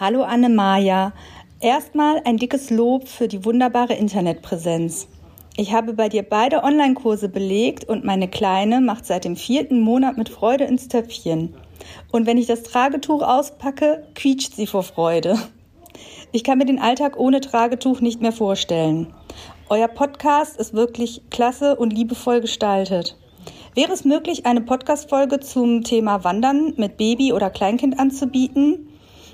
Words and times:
Hallo 0.00 0.22
Anne-Maja. 0.22 1.12
Erstmal 1.60 2.22
ein 2.24 2.38
dickes 2.38 2.70
Lob 2.70 3.06
für 3.06 3.28
die 3.28 3.44
wunderbare 3.44 3.92
Internetpräsenz. 3.92 5.08
Ich 5.58 5.74
habe 5.74 5.92
bei 5.92 6.08
dir 6.08 6.22
beide 6.22 6.64
Online-Kurse 6.64 7.28
belegt 7.28 7.84
und 7.84 8.02
meine 8.02 8.26
Kleine 8.26 8.80
macht 8.80 9.04
seit 9.04 9.26
dem 9.26 9.36
vierten 9.36 9.78
Monat 9.82 10.16
mit 10.16 10.30
Freude 10.30 10.64
ins 10.64 10.88
Töpfchen. 10.88 11.54
Und 12.10 12.24
wenn 12.24 12.38
ich 12.38 12.46
das 12.46 12.62
Tragetuch 12.62 13.20
auspacke, 13.20 14.06
quietscht 14.14 14.54
sie 14.54 14.66
vor 14.66 14.84
Freude. 14.84 15.36
Ich 16.32 16.44
kann 16.44 16.56
mir 16.56 16.64
den 16.64 16.80
Alltag 16.80 17.18
ohne 17.18 17.42
Tragetuch 17.42 18.00
nicht 18.00 18.22
mehr 18.22 18.32
vorstellen. 18.32 19.12
Euer 19.68 19.88
Podcast 19.88 20.56
ist 20.56 20.72
wirklich 20.72 21.20
klasse 21.28 21.76
und 21.76 21.92
liebevoll 21.92 22.40
gestaltet. 22.40 23.18
Wäre 23.74 23.92
es 23.92 24.06
möglich, 24.06 24.46
eine 24.46 24.62
Podcast-Folge 24.62 25.40
zum 25.40 25.84
Thema 25.84 26.24
Wandern 26.24 26.72
mit 26.78 26.96
Baby 26.96 27.34
oder 27.34 27.50
Kleinkind 27.50 27.98
anzubieten? 27.98 28.89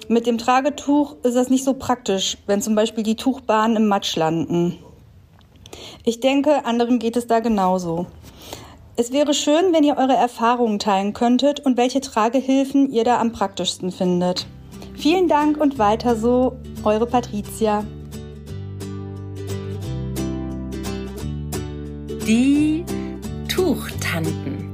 Mit 0.09 0.27
dem 0.29 0.39
Tragetuch 0.39 1.17
ist 1.25 1.35
das 1.35 1.51
nicht 1.51 1.65
so 1.65 1.75
praktisch, 1.75 2.39
wenn 2.47 2.63
zum 2.63 2.77
Beispiel 2.77 3.03
die 3.03 3.17
Tuchbahnen 3.17 3.77
im 3.77 3.89
Matsch 3.89 4.15
landen. 4.15 4.79
Ich 6.05 6.21
denke, 6.21 6.65
anderen 6.65 7.01
geht 7.01 7.17
es 7.17 7.27
da 7.27 7.41
genauso. 7.41 8.07
Es 8.95 9.11
wäre 9.11 9.35
schön, 9.35 9.73
wenn 9.73 9.83
ihr 9.83 9.97
eure 9.97 10.15
Erfahrungen 10.15 10.79
teilen 10.79 11.13
könntet 11.13 11.59
und 11.59 11.77
welche 11.77 12.01
Tragehilfen 12.01 12.93
ihr 12.93 13.03
da 13.03 13.19
am 13.21 13.33
praktischsten 13.33 13.91
findet. 13.91 14.47
Vielen 14.95 15.27
Dank 15.27 15.61
und 15.61 15.79
weiter 15.79 16.15
so, 16.15 16.57
eure 16.85 17.07
Patricia. 17.07 17.85
Die 22.29 22.85
Tuchtanten. 23.49 24.71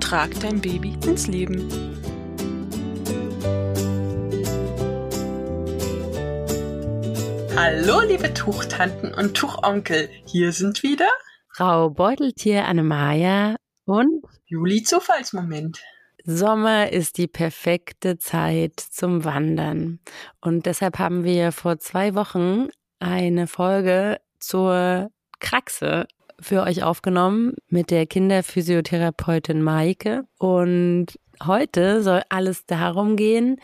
Trag 0.00 0.38
dein 0.40 0.60
Baby 0.60 0.94
ins 1.06 1.28
Leben. 1.28 1.89
Hallo, 7.62 8.00
liebe 8.00 8.32
Tuchtanten 8.32 9.12
und 9.12 9.34
Tuchonkel. 9.34 10.08
Hier 10.24 10.50
sind 10.50 10.82
wieder 10.82 11.10
Frau 11.52 11.90
Beuteltier 11.90 12.64
Annemaja 12.64 13.56
und 13.84 14.24
Juli 14.46 14.82
Zufallsmoment. 14.82 15.78
Sommer 16.24 16.90
ist 16.90 17.18
die 17.18 17.26
perfekte 17.26 18.16
Zeit 18.16 18.80
zum 18.80 19.26
Wandern. 19.26 20.00
Und 20.40 20.64
deshalb 20.64 20.98
haben 20.98 21.22
wir 21.22 21.52
vor 21.52 21.78
zwei 21.78 22.14
Wochen 22.14 22.68
eine 22.98 23.46
Folge 23.46 24.22
zur 24.38 25.10
Kraxe 25.38 26.06
für 26.40 26.62
euch 26.62 26.82
aufgenommen 26.82 27.56
mit 27.68 27.90
der 27.90 28.06
Kinderphysiotherapeutin 28.06 29.60
Maike. 29.60 30.24
Und 30.38 31.08
heute 31.44 32.02
soll 32.02 32.22
alles 32.30 32.64
darum 32.64 33.16
gehen, 33.16 33.60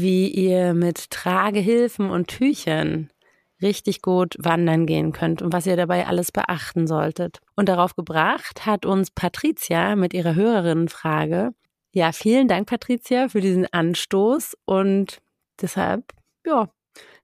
wie 0.00 0.28
ihr 0.28 0.74
mit 0.74 1.10
Tragehilfen 1.10 2.10
und 2.10 2.28
Tüchern 2.28 3.10
richtig 3.62 4.02
gut 4.02 4.36
wandern 4.38 4.86
gehen 4.86 5.12
könnt 5.12 5.40
und 5.40 5.52
was 5.52 5.66
ihr 5.66 5.76
dabei 5.76 6.06
alles 6.06 6.32
beachten 6.32 6.86
solltet. 6.86 7.40
Und 7.54 7.68
darauf 7.68 7.94
gebracht 7.94 8.66
hat 8.66 8.84
uns 8.84 9.10
Patricia 9.10 9.94
mit 9.96 10.14
ihrer 10.14 10.34
Hörerinnenfrage. 10.34 11.54
Ja, 11.92 12.12
vielen 12.12 12.48
Dank, 12.48 12.68
Patricia, 12.68 13.28
für 13.28 13.40
diesen 13.40 13.66
Anstoß 13.72 14.56
und 14.64 15.18
deshalb, 15.60 16.12
ja, 16.44 16.68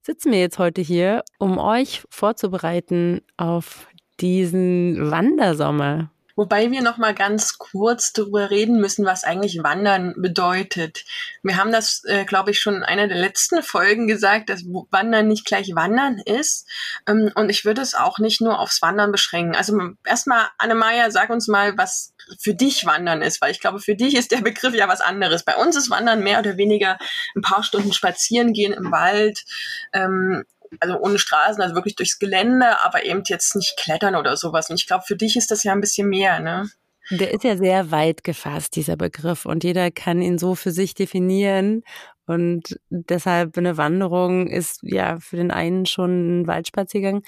sitzen 0.03 0.30
wir 0.30 0.41
jetzt 0.41 0.58
heute 0.58 0.80
hier, 0.80 1.25
um 1.38 1.58
euch 1.58 2.03
vorzubereiten 2.10 3.22
auf 3.36 3.88
diesen 4.20 5.10
Wandersommer. 5.10 6.10
Wobei 6.39 6.70
wir 6.70 6.83
noch 6.83 6.98
mal 6.98 7.14
ganz 7.14 7.58
kurz 7.58 8.12
darüber 8.12 8.48
reden 8.48 8.81
müssen, 8.81 9.05
was 9.05 9.25
eigentlich 9.25 9.61
Wandern 9.64 10.14
bedeutet. 10.17 11.05
Wir 11.42 11.56
haben 11.56 11.72
das, 11.72 12.05
äh, 12.05 12.25
glaube 12.25 12.53
ich, 12.53 12.61
schon 12.61 12.77
in 12.77 12.84
einer 12.84 13.08
der 13.08 13.17
letzten 13.17 13.61
Folgen 13.61 14.06
gesagt, 14.06 14.48
dass 14.48 14.62
Wandern 14.64 15.27
nicht 15.27 15.47
gleich 15.47 15.75
Wandern 15.75 16.20
ist. 16.25 16.69
Ähm, 17.09 17.33
und 17.34 17.50
ich 17.50 17.64
würde 17.64 17.83
es 17.83 17.97
auch 17.97 18.20
nicht 18.20 18.41
nur 18.41 18.61
aufs 18.61 18.81
Wandern 18.83 19.11
beschränken. 19.11 19.56
Also 19.56 19.77
erstmal, 20.06 20.47
Annemaya, 20.59 21.10
sag 21.10 21.31
uns 21.31 21.49
mal, 21.49 21.76
was 21.76 22.15
für 22.38 22.55
dich 22.55 22.87
Wandern 22.87 23.20
ist, 23.20 23.41
weil 23.41 23.50
ich 23.50 23.59
glaube, 23.59 23.81
für 23.81 23.97
dich 23.97 24.15
ist 24.15 24.31
der 24.31 24.41
Begriff 24.41 24.75
ja 24.75 24.87
was 24.87 25.00
anderes. 25.00 25.43
Bei 25.43 25.56
uns 25.56 25.75
ist 25.75 25.91
Wandern 25.91 26.22
mehr 26.22 26.38
oder 26.38 26.56
weniger 26.56 26.99
ein 27.34 27.43
paar 27.43 27.65
Stunden 27.65 27.93
spazieren 27.93 28.53
gehen 28.53 28.72
im 28.72 28.93
Wald. 28.93 29.44
Ähm, 29.93 30.44
also 30.81 30.99
ohne 30.99 31.19
Straßen, 31.19 31.62
also 31.62 31.75
wirklich 31.75 31.97
durchs 31.97 32.19
Gelände, 32.19 32.83
aber 32.83 33.05
eben 33.05 33.23
jetzt 33.27 33.56
nicht 33.56 33.77
klettern 33.77 34.15
oder 34.15 34.37
sowas. 34.37 34.71
Und 34.71 34.81
ich 34.81 34.87
glaube, 34.87 35.05
für 35.06 35.17
dich 35.17 35.37
ist 35.37 35.51
das 35.51 35.65
ja 35.65 35.73
ein 35.73 35.81
bisschen 35.81 36.09
mehr, 36.09 36.41
ne? 36.41 36.69
Der 37.11 37.33
ist 37.33 37.43
ja 37.43 37.56
sehr 37.56 37.91
weit 37.91 38.23
gefasst, 38.23 38.77
dieser 38.77 38.97
Begriff, 38.97 39.47
und 39.47 39.65
jeder 39.65 39.91
kann 39.91 40.21
ihn 40.21 40.37
so 40.37 40.55
für 40.55 40.73
sich 40.73 40.95
definieren. 40.95 41.83
Und 42.27 42.79
deshalb 42.91 43.56
eine 43.56 43.79
Wanderung 43.79 44.49
ist 44.49 44.81
ja 44.83 45.19
für 45.19 45.37
den 45.37 45.51
einen 45.51 45.87
schon 45.87 46.43
ein 46.43 46.47
Waldspaziergang. 46.47 47.23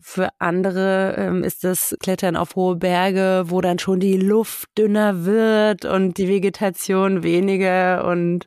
Für 0.00 0.30
andere 0.38 1.14
ähm, 1.16 1.44
ist 1.44 1.64
das 1.64 1.96
Klettern 2.00 2.36
auf 2.36 2.56
hohe 2.56 2.76
Berge, 2.76 3.44
wo 3.46 3.60
dann 3.60 3.78
schon 3.78 4.00
die 4.00 4.16
Luft 4.16 4.68
dünner 4.76 5.24
wird 5.24 5.84
und 5.84 6.18
die 6.18 6.28
Vegetation 6.28 7.22
weniger 7.22 8.04
und 8.06 8.46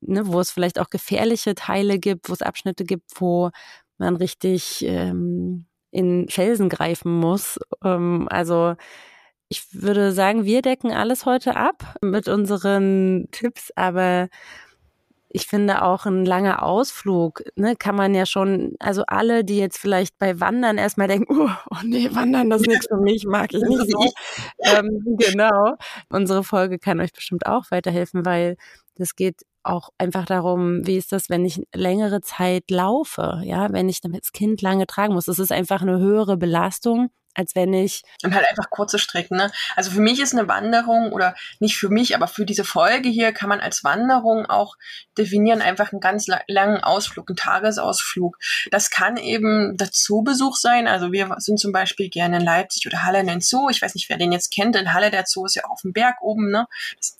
ne, 0.00 0.26
wo 0.26 0.40
es 0.40 0.50
vielleicht 0.50 0.78
auch 0.78 0.90
gefährliche 0.90 1.54
Teile 1.54 1.98
gibt, 1.98 2.28
wo 2.28 2.32
es 2.32 2.42
Abschnitte 2.42 2.84
gibt, 2.84 3.10
wo 3.20 3.50
man 3.98 4.16
richtig 4.16 4.84
ähm, 4.86 5.66
in 5.90 6.28
Felsen 6.28 6.68
greifen 6.68 7.12
muss. 7.12 7.58
Ähm, 7.84 8.28
also 8.30 8.74
ich 9.48 9.66
würde 9.72 10.12
sagen, 10.12 10.44
wir 10.44 10.62
decken 10.62 10.92
alles 10.92 11.26
heute 11.26 11.56
ab 11.56 11.96
mit 12.00 12.28
unseren 12.28 13.28
Tipps, 13.32 13.72
aber 13.74 14.28
ich 15.32 15.46
finde 15.46 15.82
auch 15.82 16.06
ein 16.06 16.24
langer 16.24 16.62
Ausflug, 16.64 17.42
ne, 17.54 17.76
kann 17.76 17.94
man 17.94 18.14
ja 18.14 18.26
schon, 18.26 18.74
also 18.80 19.04
alle, 19.06 19.44
die 19.44 19.58
jetzt 19.58 19.78
vielleicht 19.78 20.18
bei 20.18 20.40
Wandern 20.40 20.76
erstmal 20.76 21.06
denken, 21.06 21.40
oh, 21.40 21.50
oh 21.70 21.76
nee, 21.84 22.08
Wandern, 22.12 22.50
das 22.50 22.62
ist 22.62 22.68
nichts 22.68 22.86
für 22.88 22.96
mich, 22.96 23.24
mag 23.26 23.54
ich 23.54 23.62
nicht 23.62 23.90
so. 23.90 24.04
ähm, 24.58 25.16
genau. 25.18 25.76
Unsere 26.08 26.42
Folge 26.42 26.78
kann 26.78 27.00
euch 27.00 27.12
bestimmt 27.12 27.46
auch 27.46 27.70
weiterhelfen, 27.70 28.26
weil 28.26 28.56
das 28.96 29.14
geht 29.14 29.42
auch 29.62 29.90
einfach 29.98 30.26
darum, 30.26 30.86
wie 30.86 30.96
ist 30.96 31.12
das, 31.12 31.30
wenn 31.30 31.44
ich 31.44 31.62
längere 31.74 32.20
Zeit 32.22 32.70
laufe, 32.70 33.40
ja, 33.44 33.72
wenn 33.72 33.88
ich 33.88 34.00
damit 34.00 34.22
das 34.22 34.32
Kind 34.32 34.62
lange 34.62 34.86
tragen 34.86 35.14
muss. 35.14 35.26
Das 35.26 35.38
ist 35.38 35.52
einfach 35.52 35.82
eine 35.82 35.98
höhere 35.98 36.36
Belastung 36.36 37.10
als 37.40 37.54
wenn 37.54 37.72
ich. 37.72 38.02
Und 38.22 38.34
halt 38.34 38.46
einfach 38.48 38.70
kurze 38.70 38.98
Strecken, 38.98 39.36
ne? 39.36 39.50
Also 39.74 39.90
für 39.90 40.00
mich 40.00 40.20
ist 40.20 40.34
eine 40.34 40.46
Wanderung 40.46 41.12
oder 41.12 41.34
nicht 41.58 41.76
für 41.76 41.88
mich, 41.88 42.14
aber 42.14 42.28
für 42.28 42.44
diese 42.44 42.64
Folge 42.64 43.08
hier 43.08 43.32
kann 43.32 43.48
man 43.48 43.60
als 43.60 43.82
Wanderung 43.82 44.46
auch 44.46 44.76
definieren, 45.18 45.62
einfach 45.62 45.92
einen 45.92 46.00
ganz 46.00 46.26
langen 46.46 46.82
Ausflug, 46.82 47.28
einen 47.28 47.36
Tagesausflug. 47.36 48.36
Das 48.70 48.90
kann 48.90 49.16
eben 49.16 49.76
dazu 49.76 50.22
Besuch 50.22 50.56
sein. 50.56 50.86
Also 50.86 51.12
wir 51.12 51.34
sind 51.38 51.58
zum 51.58 51.72
Beispiel 51.72 52.08
gerne 52.10 52.36
in 52.38 52.44
Leipzig 52.44 52.86
oder 52.86 53.02
Halle 53.02 53.20
in 53.20 53.26
den 53.26 53.40
Zoo. 53.40 53.68
Ich 53.70 53.82
weiß 53.82 53.94
nicht, 53.94 54.08
wer 54.08 54.18
den 54.18 54.32
jetzt 54.32 54.52
kennt. 54.52 54.76
In 54.76 54.92
Halle 54.92 55.10
der 55.10 55.24
Zoo 55.26 55.46
ist 55.46 55.56
ja 55.56 55.64
auf 55.64 55.80
dem 55.82 55.92
Berg 55.92 56.20
oben, 56.20 56.50
ne? 56.50 56.66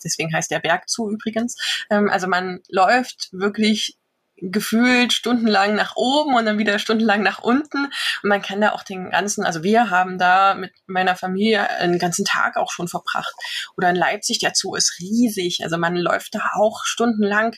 Deswegen 0.04 0.32
heißt 0.32 0.50
der 0.50 0.60
Berg 0.60 0.84
Zoo 0.86 1.10
übrigens. 1.10 1.56
Ähm, 1.90 2.10
also 2.10 2.26
man 2.26 2.60
läuft 2.68 3.28
wirklich 3.32 3.96
gefühlt 4.40 5.12
stundenlang 5.12 5.74
nach 5.74 5.96
oben 5.96 6.34
und 6.34 6.46
dann 6.46 6.58
wieder 6.58 6.78
stundenlang 6.78 7.22
nach 7.22 7.40
unten. 7.40 7.84
Und 7.84 8.28
man 8.28 8.42
kann 8.42 8.60
da 8.60 8.72
auch 8.72 8.82
den 8.82 9.10
ganzen, 9.10 9.44
also 9.44 9.62
wir 9.62 9.90
haben 9.90 10.18
da 10.18 10.54
mit 10.54 10.72
meiner 10.86 11.16
Familie 11.16 11.68
einen 11.68 11.98
ganzen 11.98 12.24
Tag 12.24 12.56
auch 12.56 12.70
schon 12.72 12.88
verbracht. 12.88 13.34
Oder 13.76 13.90
in 13.90 13.96
Leipzig, 13.96 14.38
der 14.38 14.52
Zoo 14.54 14.74
ist 14.74 14.98
riesig. 15.00 15.60
Also 15.62 15.78
man 15.78 15.96
läuft 15.96 16.34
da 16.34 16.40
auch 16.54 16.84
stundenlang 16.84 17.54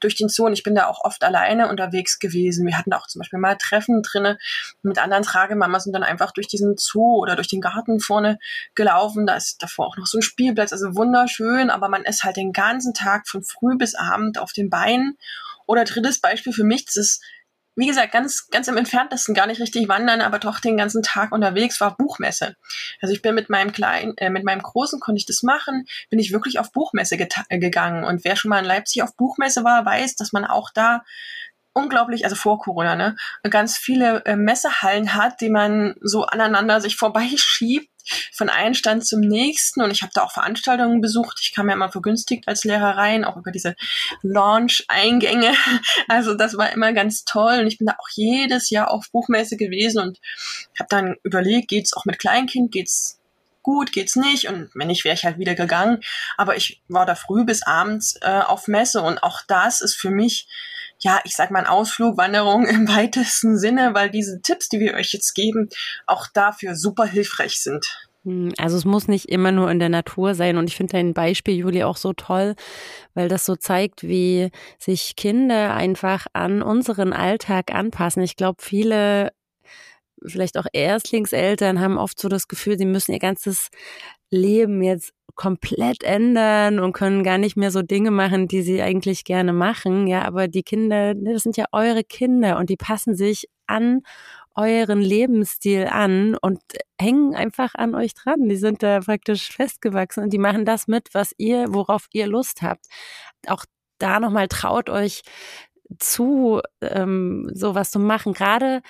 durch 0.00 0.14
den 0.14 0.28
Zoo 0.28 0.46
und 0.46 0.52
ich 0.52 0.62
bin 0.62 0.74
da 0.74 0.86
auch 0.86 1.04
oft 1.04 1.24
alleine 1.24 1.68
unterwegs 1.68 2.18
gewesen. 2.18 2.66
Wir 2.66 2.78
hatten 2.78 2.92
auch 2.92 3.06
zum 3.06 3.20
Beispiel 3.20 3.38
mal 3.38 3.56
Treffen 3.56 4.02
drinne 4.02 4.38
mit 4.82 4.98
anderen 4.98 5.22
Tragemamas 5.22 5.86
und 5.86 5.92
dann 5.92 6.02
einfach 6.02 6.32
durch 6.32 6.48
diesen 6.48 6.76
Zoo 6.78 7.20
oder 7.20 7.36
durch 7.36 7.48
den 7.48 7.60
Garten 7.60 8.00
vorne 8.00 8.38
gelaufen. 8.74 9.26
Da 9.26 9.34
ist 9.34 9.62
davor 9.62 9.88
auch 9.88 9.96
noch 9.96 10.06
so 10.06 10.18
ein 10.18 10.22
Spielplatz, 10.22 10.72
also 10.72 10.94
wunderschön, 10.96 11.70
aber 11.70 11.88
man 11.88 12.04
ist 12.04 12.24
halt 12.24 12.36
den 12.36 12.52
ganzen 12.52 12.94
Tag 12.94 13.28
von 13.28 13.42
früh 13.42 13.76
bis 13.76 13.94
abend 13.94 14.38
auf 14.38 14.52
den 14.52 14.70
Beinen 14.70 15.18
oder 15.72 15.84
drittes 15.84 16.20
Beispiel 16.20 16.52
für 16.52 16.64
mich, 16.64 16.84
das 16.84 16.96
ist, 16.96 17.24
wie 17.76 17.86
gesagt, 17.86 18.12
ganz, 18.12 18.48
ganz 18.48 18.68
im 18.68 18.76
entferntesten 18.76 19.34
gar 19.34 19.46
nicht 19.46 19.58
richtig 19.58 19.88
wandern, 19.88 20.20
aber 20.20 20.38
doch 20.38 20.60
den 20.60 20.76
ganzen 20.76 21.02
Tag 21.02 21.32
unterwegs 21.32 21.80
war 21.80 21.96
Buchmesse. 21.96 22.56
Also 23.00 23.14
ich 23.14 23.22
bin 23.22 23.34
mit 23.34 23.48
meinem 23.48 23.72
kleinen, 23.72 24.14
äh, 24.18 24.28
mit 24.28 24.44
meinem 24.44 24.60
Großen 24.60 25.00
konnte 25.00 25.18
ich 25.18 25.24
das 25.24 25.42
machen, 25.42 25.86
bin 26.10 26.18
ich 26.18 26.30
wirklich 26.30 26.58
auf 26.58 26.72
Buchmesse 26.72 27.16
gegangen. 27.16 28.04
Und 28.04 28.22
wer 28.22 28.36
schon 28.36 28.50
mal 28.50 28.58
in 28.58 28.66
Leipzig 28.66 29.02
auf 29.02 29.16
Buchmesse 29.16 29.64
war, 29.64 29.86
weiß, 29.86 30.16
dass 30.16 30.32
man 30.34 30.44
auch 30.44 30.68
da 30.74 31.02
unglaublich, 31.74 32.24
also 32.24 32.36
vor 32.36 32.58
Corona, 32.58 32.94
ne, 32.94 33.16
ganz 33.48 33.76
viele 33.76 34.24
äh, 34.24 34.36
Messehallen 34.36 35.14
hat, 35.14 35.40
die 35.40 35.50
man 35.50 35.94
so 36.00 36.24
aneinander 36.24 36.80
sich 36.80 36.96
vorbeischiebt 37.02 37.88
von 38.32 38.48
einem 38.48 38.74
Stand 38.74 39.06
zum 39.06 39.20
nächsten 39.20 39.80
und 39.80 39.92
ich 39.92 40.02
habe 40.02 40.10
da 40.12 40.22
auch 40.22 40.32
Veranstaltungen 40.32 41.00
besucht. 41.00 41.38
Ich 41.40 41.54
kam 41.54 41.68
ja 41.68 41.76
immer 41.76 41.90
vergünstigt 41.90 42.48
als 42.48 42.64
Lehrer 42.64 42.96
rein, 42.96 43.24
auch 43.24 43.36
über 43.36 43.52
diese 43.52 43.76
Launch-Eingänge. 44.22 45.52
Also 46.08 46.34
das 46.34 46.56
war 46.56 46.72
immer 46.72 46.92
ganz 46.92 47.24
toll 47.24 47.60
und 47.60 47.66
ich 47.66 47.78
bin 47.78 47.86
da 47.86 47.94
auch 47.94 48.08
jedes 48.12 48.70
Jahr 48.70 48.90
auf 48.90 49.10
Buchmesse 49.12 49.56
gewesen 49.56 50.02
und 50.02 50.18
habe 50.78 50.88
dann 50.88 51.16
überlegt, 51.22 51.68
geht's 51.68 51.94
auch 51.94 52.04
mit 52.04 52.18
Kleinkind, 52.18 52.72
geht's 52.72 53.20
gut, 53.62 53.92
geht's 53.92 54.16
nicht. 54.16 54.48
Und 54.48 54.70
wenn 54.74 54.88
nicht, 54.88 55.04
wäre 55.04 55.14
ich 55.14 55.24
halt 55.24 55.38
wieder 55.38 55.54
gegangen. 55.54 56.00
Aber 56.36 56.56
ich 56.56 56.82
war 56.88 57.06
da 57.06 57.14
früh 57.14 57.44
bis 57.44 57.62
abends 57.62 58.16
äh, 58.20 58.40
auf 58.40 58.68
Messe 58.68 59.02
und 59.02 59.22
auch 59.22 59.40
das 59.46 59.80
ist 59.80 59.94
für 59.94 60.10
mich 60.10 60.48
ja, 61.02 61.20
ich 61.24 61.34
sag 61.34 61.50
mal, 61.50 61.60
ein 61.60 61.66
Ausflug, 61.66 62.16
Wanderung 62.16 62.66
im 62.66 62.88
weitesten 62.88 63.58
Sinne, 63.58 63.94
weil 63.94 64.10
diese 64.10 64.40
Tipps, 64.40 64.68
die 64.68 64.80
wir 64.80 64.94
euch 64.94 65.12
jetzt 65.12 65.34
geben, 65.34 65.68
auch 66.06 66.26
dafür 66.32 66.76
super 66.76 67.04
hilfreich 67.04 67.60
sind. 67.60 67.86
Hm, 68.24 68.52
also 68.56 68.76
es 68.76 68.84
muss 68.84 69.08
nicht 69.08 69.28
immer 69.28 69.50
nur 69.50 69.70
in 69.70 69.80
der 69.80 69.88
Natur 69.88 70.34
sein. 70.34 70.56
Und 70.56 70.68
ich 70.68 70.76
finde 70.76 70.92
dein 70.92 71.12
Beispiel, 71.12 71.56
Juli, 71.56 71.82
auch 71.82 71.96
so 71.96 72.12
toll, 72.12 72.54
weil 73.14 73.28
das 73.28 73.44
so 73.44 73.56
zeigt, 73.56 74.04
wie 74.04 74.50
sich 74.78 75.16
Kinder 75.16 75.74
einfach 75.74 76.26
an 76.32 76.62
unseren 76.62 77.12
Alltag 77.12 77.74
anpassen. 77.74 78.22
Ich 78.22 78.36
glaube, 78.36 78.62
viele, 78.62 79.32
vielleicht 80.26 80.58
auch 80.58 80.66
Erstlingseltern, 80.72 81.80
haben 81.80 81.98
oft 81.98 82.20
so 82.20 82.28
das 82.28 82.48
Gefühl, 82.48 82.78
sie 82.78 82.86
müssen 82.86 83.12
ihr 83.12 83.18
ganzes 83.18 83.68
Leben 84.30 84.82
jetzt 84.82 85.12
komplett 85.34 86.02
ändern 86.02 86.78
und 86.78 86.92
können 86.92 87.24
gar 87.24 87.38
nicht 87.38 87.56
mehr 87.56 87.70
so 87.70 87.82
Dinge 87.82 88.10
machen, 88.10 88.48
die 88.48 88.62
sie 88.62 88.82
eigentlich 88.82 89.24
gerne 89.24 89.52
machen. 89.52 90.06
Ja, 90.06 90.22
aber 90.22 90.48
die 90.48 90.62
Kinder, 90.62 91.14
ne, 91.14 91.32
das 91.32 91.42
sind 91.42 91.56
ja 91.56 91.64
eure 91.72 92.04
Kinder 92.04 92.58
und 92.58 92.70
die 92.70 92.76
passen 92.76 93.14
sich 93.16 93.48
an 93.66 94.02
euren 94.54 95.00
Lebensstil 95.00 95.86
an 95.90 96.36
und 96.36 96.60
hängen 97.00 97.34
einfach 97.34 97.74
an 97.74 97.94
euch 97.94 98.14
dran. 98.14 98.48
Die 98.48 98.56
sind 98.56 98.82
da 98.82 99.00
praktisch 99.00 99.48
festgewachsen 99.50 100.24
und 100.24 100.32
die 100.32 100.38
machen 100.38 100.64
das 100.64 100.88
mit, 100.88 101.08
was 101.14 101.32
ihr, 101.38 101.66
worauf 101.70 102.06
ihr 102.12 102.26
Lust 102.26 102.62
habt. 102.62 102.86
Auch 103.46 103.64
da 103.98 104.20
nochmal 104.20 104.48
traut 104.48 104.90
euch 104.90 105.22
zu, 105.98 106.60
ähm, 106.82 107.50
sowas 107.54 107.90
zu 107.90 107.98
machen. 107.98 108.34
Gerade 108.34 108.82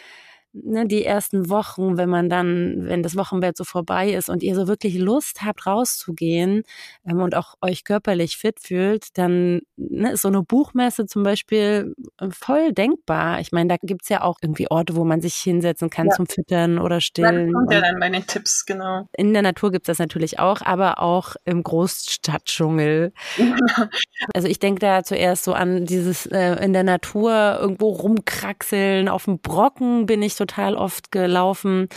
ne, 0.53 0.87
die 0.87 1.05
ersten 1.05 1.49
Wochen, 1.49 1.97
wenn 1.97 2.09
man 2.09 2.29
dann, 2.29 2.87
wenn 2.87 3.03
das 3.03 3.17
Wochenbett 3.17 3.57
so 3.57 3.65
vorbei 3.65 4.13
ist 4.13 4.29
und 4.29 4.43
ihr 4.43 4.55
so 4.55 4.69
wirklich 4.69 4.99
Lust 4.99 5.43
habt, 5.43 5.67
rauszugehen 5.67 6.63
ähm, 7.07 7.21
und 7.21 7.35
auch 7.35 7.55
euch 7.61 7.85
körperlich 7.85 8.37
fit 8.37 8.61
fühlt, 8.61 9.17
dann 9.19 9.61
ne, 9.77 10.13
ist 10.13 10.23
so 10.23 10.29
eine 10.29 10.43
Buchmesse 10.43 11.07
zum 11.07 11.23
Beispiel 11.23 11.95
äh, 12.19 12.29
voll 12.31 12.73
denkbar. 12.73 13.41
Ich 13.41 13.53
meine, 13.53 13.69
da 13.69 13.77
gibt's 13.83 14.09
ja 14.09 14.23
auch 14.23 14.39
irgendwie 14.43 14.71
Orte, 14.71 14.97
wo 14.97 15.05
man 15.05 15.21
sich 15.21 15.35
hinsetzen 15.37 15.91
kann 15.91 16.07
ja. 16.09 16.15
zum 16.15 16.27
Füttern 16.27 16.79
oder 16.79 17.01
Stillen. 17.01 17.47
Das 17.47 17.55
kommt 17.55 17.73
ja 17.73 17.81
dann 17.81 18.01
bei 18.01 18.09
den 18.11 18.27
Tipps, 18.27 18.67
genau. 18.67 19.09
In 19.17 19.33
der 19.33 19.43
Natur 19.43 19.73
gibt's 19.73 19.87
das 19.87 19.99
natürlich 19.99 20.39
auch, 20.39 20.61
aber 20.63 21.01
auch 21.01 21.37
im 21.45 21.63
Großstadtdschungel. 21.63 23.13
also 24.35 24.49
ich 24.49 24.59
denke 24.59 24.81
da 24.81 25.03
zuerst 25.03 25.45
so 25.45 25.55
an 25.55 25.87
dieses 25.87 26.27
äh, 26.27 26.63
in 26.65 26.73
der 26.73 26.85
Natur 26.85 27.59
irgendwo 27.61 27.91
rumkraxeln, 27.91 29.09
auf 29.09 29.25
dem 29.25 29.39
Brocken 29.39 30.07
bin 30.07 30.23
ich 30.23 30.35
total 30.43 30.75
oft 30.75 31.11
gelaufen 31.13 31.89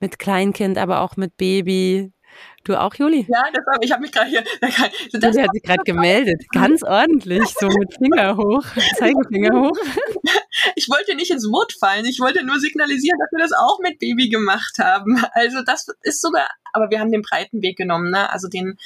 mit 0.00 0.18
Kleinkind, 0.18 0.78
aber 0.78 1.00
auch 1.00 1.16
mit 1.16 1.36
Baby. 1.36 2.12
Du 2.64 2.74
auch, 2.76 2.94
Juli? 2.94 3.26
Ja, 3.28 3.44
das 3.52 3.64
ich 3.80 3.92
habe 3.92 4.02
mich 4.02 4.12
gerade 4.12 4.28
hier. 4.28 4.42
Das 5.12 5.38
hat 5.38 5.52
sich 5.52 5.62
gerade 5.62 5.84
gemeldet. 5.84 6.42
Ganz 6.52 6.82
ordentlich, 6.82 7.48
so 7.58 7.66
mit 7.68 7.94
Finger 7.96 8.36
hoch, 8.36 8.64
Zeigefinger 8.96 9.60
hoch. 9.60 9.76
Ich 10.74 10.88
wollte 10.88 11.14
nicht 11.14 11.30
ins 11.30 11.44
Wort 11.50 11.72
fallen. 11.78 12.04
Ich 12.06 12.20
wollte 12.20 12.44
nur 12.44 12.58
signalisieren, 12.58 13.18
dass 13.18 13.30
wir 13.32 13.38
das 13.38 13.52
auch 13.52 13.78
mit 13.80 13.98
Baby 13.98 14.28
gemacht 14.28 14.78
haben. 14.78 15.22
Also 15.32 15.62
das 15.64 15.86
ist 16.02 16.22
sogar, 16.22 16.48
aber 16.72 16.90
wir 16.90 16.98
haben 16.98 17.12
den 17.12 17.22
breiten 17.22 17.60
Weg 17.62 17.76
genommen, 17.76 18.10
ne? 18.10 18.30
Also 18.32 18.48
den 18.48 18.78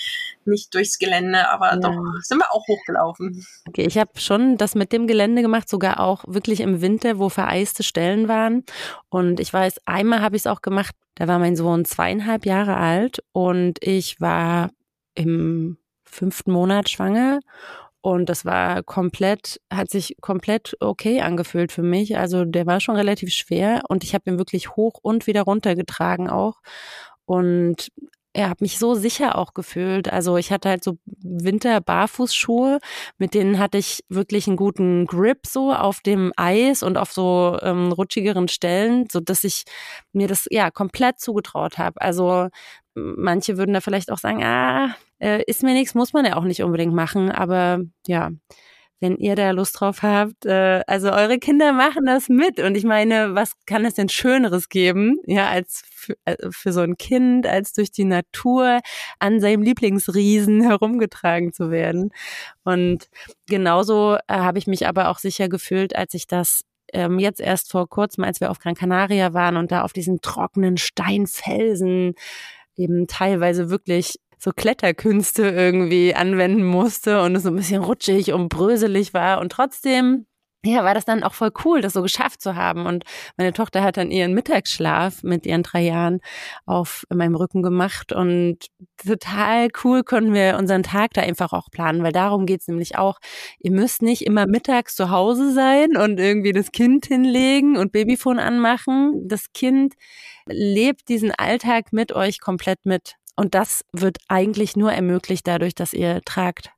nicht 0.44 0.74
durchs 0.74 0.98
Gelände, 0.98 1.48
aber 1.48 1.70
ja. 1.70 1.76
doch 1.76 1.96
sind 2.22 2.38
wir 2.38 2.52
auch 2.52 2.66
hochgelaufen. 2.66 3.46
Okay, 3.68 3.86
ich 3.86 3.96
habe 3.98 4.10
schon 4.18 4.56
das 4.56 4.74
mit 4.74 4.92
dem 4.92 5.06
Gelände 5.06 5.42
gemacht, 5.42 5.68
sogar 5.68 6.00
auch 6.00 6.24
wirklich 6.26 6.60
im 6.60 6.80
Winter, 6.80 7.18
wo 7.18 7.28
vereiste 7.28 7.82
Stellen 7.82 8.26
waren. 8.28 8.64
Und 9.08 9.38
ich 9.38 9.52
weiß, 9.52 9.80
einmal 9.86 10.20
habe 10.20 10.36
ich 10.36 10.42
es 10.42 10.46
auch 10.46 10.60
gemacht 10.60 10.94
da 11.20 11.28
war 11.28 11.38
mein 11.38 11.54
Sohn 11.54 11.84
zweieinhalb 11.84 12.46
Jahre 12.46 12.78
alt 12.78 13.22
und 13.32 13.76
ich 13.82 14.22
war 14.22 14.70
im 15.14 15.76
fünften 16.02 16.50
Monat 16.50 16.88
schwanger 16.88 17.40
und 18.02 18.28
das 18.28 18.44
war 18.44 18.82
komplett, 18.82 19.60
hat 19.72 19.90
sich 19.90 20.16
komplett 20.20 20.76
okay 20.80 21.20
angefühlt 21.20 21.72
für 21.72 21.82
mich. 21.82 22.16
Also 22.16 22.44
der 22.44 22.66
war 22.66 22.80
schon 22.80 22.96
relativ 22.96 23.32
schwer 23.32 23.82
und 23.88 24.04
ich 24.04 24.14
habe 24.14 24.30
ihn 24.30 24.38
wirklich 24.38 24.76
hoch 24.76 24.98
und 25.02 25.26
wieder 25.26 25.42
runter 25.42 25.74
getragen 25.74 26.30
auch. 26.30 26.60
Und 27.26 27.90
er 28.32 28.48
hat 28.48 28.60
mich 28.60 28.78
so 28.78 28.94
sicher 28.94 29.36
auch 29.36 29.54
gefühlt. 29.54 30.12
Also 30.12 30.36
ich 30.36 30.52
hatte 30.52 30.68
halt 30.68 30.84
so 30.84 30.98
Winter-Barfußschuhe, 31.22 32.78
mit 33.18 33.34
denen 33.34 33.58
hatte 33.58 33.78
ich 33.78 34.04
wirklich 34.08 34.46
einen 34.46 34.56
guten 34.56 35.06
Grip 35.06 35.46
so 35.46 35.72
auf 35.72 36.00
dem 36.00 36.32
Eis 36.36 36.82
und 36.84 36.96
auf 36.96 37.12
so 37.12 37.58
ähm, 37.62 37.90
rutschigeren 37.92 38.46
Stellen, 38.48 39.06
so 39.10 39.18
dass 39.20 39.42
ich 39.42 39.64
mir 40.12 40.28
das 40.28 40.46
ja 40.50 40.70
komplett 40.70 41.18
zugetraut 41.18 41.76
habe. 41.78 42.00
Also 42.00 42.48
manche 42.94 43.56
würden 43.56 43.74
da 43.74 43.80
vielleicht 43.80 44.10
auch 44.10 44.18
sagen, 44.18 44.42
ah, 44.42 44.94
äh, 45.18 45.42
ist 45.44 45.62
mir 45.62 45.74
nichts, 45.74 45.94
muss 45.94 46.12
man 46.12 46.24
ja 46.24 46.36
auch 46.36 46.44
nicht 46.44 46.62
unbedingt 46.62 46.94
machen, 46.94 47.30
aber 47.30 47.80
ja, 48.06 48.30
wenn 49.00 49.16
ihr 49.16 49.34
da 49.34 49.50
Lust 49.50 49.80
drauf 49.80 50.02
habt. 50.02 50.44
Äh, 50.46 50.82
also 50.86 51.10
eure 51.10 51.38
Kinder 51.38 51.72
machen 51.72 52.04
das 52.04 52.28
mit. 52.28 52.60
Und 52.60 52.76
ich 52.76 52.84
meine, 52.84 53.34
was 53.34 53.54
kann 53.66 53.84
es 53.84 53.94
denn 53.94 54.08
Schöneres 54.08 54.68
geben, 54.68 55.18
ja, 55.26 55.48
als 55.48 55.82
für, 55.90 56.14
äh, 56.26 56.36
für 56.50 56.72
so 56.72 56.80
ein 56.80 56.96
Kind, 56.98 57.46
als 57.46 57.72
durch 57.72 57.90
die 57.90 58.04
Natur 58.04 58.80
an 59.18 59.40
seinem 59.40 59.62
Lieblingsriesen 59.62 60.60
herumgetragen 60.68 61.52
zu 61.52 61.70
werden. 61.70 62.12
Und 62.62 63.08
genauso 63.48 64.16
äh, 64.28 64.34
habe 64.34 64.58
ich 64.58 64.66
mich 64.66 64.86
aber 64.86 65.08
auch 65.08 65.18
sicher 65.18 65.48
gefühlt, 65.48 65.96
als 65.96 66.14
ich 66.14 66.26
das 66.26 66.62
ähm, 66.92 67.18
jetzt 67.18 67.40
erst 67.40 67.70
vor 67.70 67.88
kurzem, 67.88 68.24
als 68.24 68.40
wir 68.40 68.50
auf 68.50 68.58
Gran 68.58 68.74
Canaria 68.74 69.32
waren 69.32 69.56
und 69.56 69.72
da 69.72 69.82
auf 69.82 69.92
diesen 69.92 70.20
trockenen 70.20 70.76
Steinfelsen 70.76 72.14
eben 72.80 73.06
teilweise 73.06 73.70
wirklich 73.70 74.16
so 74.38 74.52
Kletterkünste 74.52 75.48
irgendwie 75.48 76.14
anwenden 76.14 76.64
musste 76.64 77.22
und 77.22 77.36
es 77.36 77.42
so 77.42 77.50
ein 77.50 77.56
bisschen 77.56 77.82
rutschig 77.82 78.32
und 78.32 78.48
bröselig 78.48 79.12
war. 79.12 79.40
Und 79.40 79.52
trotzdem 79.52 80.26
ja, 80.64 80.84
war 80.84 80.94
das 80.94 81.06
dann 81.06 81.22
auch 81.22 81.32
voll 81.32 81.52
cool, 81.64 81.80
das 81.80 81.94
so 81.94 82.02
geschafft 82.02 82.42
zu 82.42 82.54
haben. 82.54 82.86
Und 82.86 83.04
meine 83.36 83.52
Tochter 83.52 83.82
hat 83.82 83.96
dann 83.96 84.10
ihren 84.10 84.34
Mittagsschlaf 84.34 85.22
mit 85.22 85.46
ihren 85.46 85.62
drei 85.62 85.80
Jahren 85.82 86.20
auf 86.66 87.04
meinem 87.08 87.34
Rücken 87.34 87.62
gemacht. 87.62 88.12
Und 88.12 88.66
total 89.02 89.68
cool 89.84 90.02
konnten 90.02 90.34
wir 90.34 90.58
unseren 90.58 90.82
Tag 90.82 91.14
da 91.14 91.22
einfach 91.22 91.52
auch 91.52 91.70
planen, 91.70 92.02
weil 92.02 92.12
darum 92.12 92.44
geht's 92.44 92.68
nämlich 92.68 92.98
auch. 92.98 93.18
Ihr 93.58 93.70
müsst 93.70 94.02
nicht 94.02 94.26
immer 94.26 94.46
mittags 94.46 94.96
zu 94.96 95.10
Hause 95.10 95.52
sein 95.52 95.96
und 95.96 96.20
irgendwie 96.20 96.52
das 96.52 96.72
Kind 96.72 97.06
hinlegen 97.06 97.78
und 97.78 97.92
Babyphone 97.92 98.38
anmachen. 98.38 99.28
Das 99.28 99.52
Kind 99.54 99.94
lebt 100.46 101.08
diesen 101.08 101.32
Alltag 101.32 101.92
mit 101.92 102.12
euch 102.12 102.40
komplett 102.40 102.84
mit. 102.84 103.14
Und 103.36 103.54
das 103.54 103.84
wird 103.92 104.18
eigentlich 104.28 104.76
nur 104.76 104.92
ermöglicht 104.92 105.46
dadurch, 105.46 105.74
dass 105.74 105.94
ihr 105.94 106.20
tragt. 106.26 106.70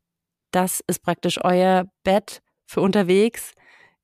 Das 0.53 0.85
ist 0.87 1.03
praktisch 1.03 1.43
euer 1.43 1.87
Bett 2.05 2.43
für 2.67 2.81
unterwegs. 2.81 3.55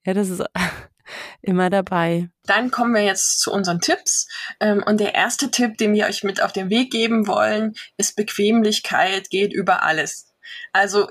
Ja, 0.05 0.15
das 0.15 0.29
ist 0.29 0.43
immer 1.43 1.71
dabei. 1.71 2.31
Dann 2.45 2.71
kommen 2.71 2.95
wir 2.95 3.03
jetzt 3.05 3.41
zu 3.41 3.53
unseren 3.53 3.81
Tipps. 3.81 4.29
Ähm, 4.61 4.83
und 4.87 5.01
der 5.01 5.15
erste 5.15 5.51
Tipp, 5.51 5.77
den 5.79 5.95
wir 5.95 6.07
euch 6.07 6.25
mit 6.25 6.43
auf 6.43 6.53
den 6.53 6.71
Weg 6.71 6.91
geben 6.91 7.27
wollen, 7.27 7.75
ist 7.97 8.17
Bequemlichkeit 8.17 9.31
geht 9.31 9.53
über 9.53 9.83
alles. 9.83 10.33
Also 10.73 11.09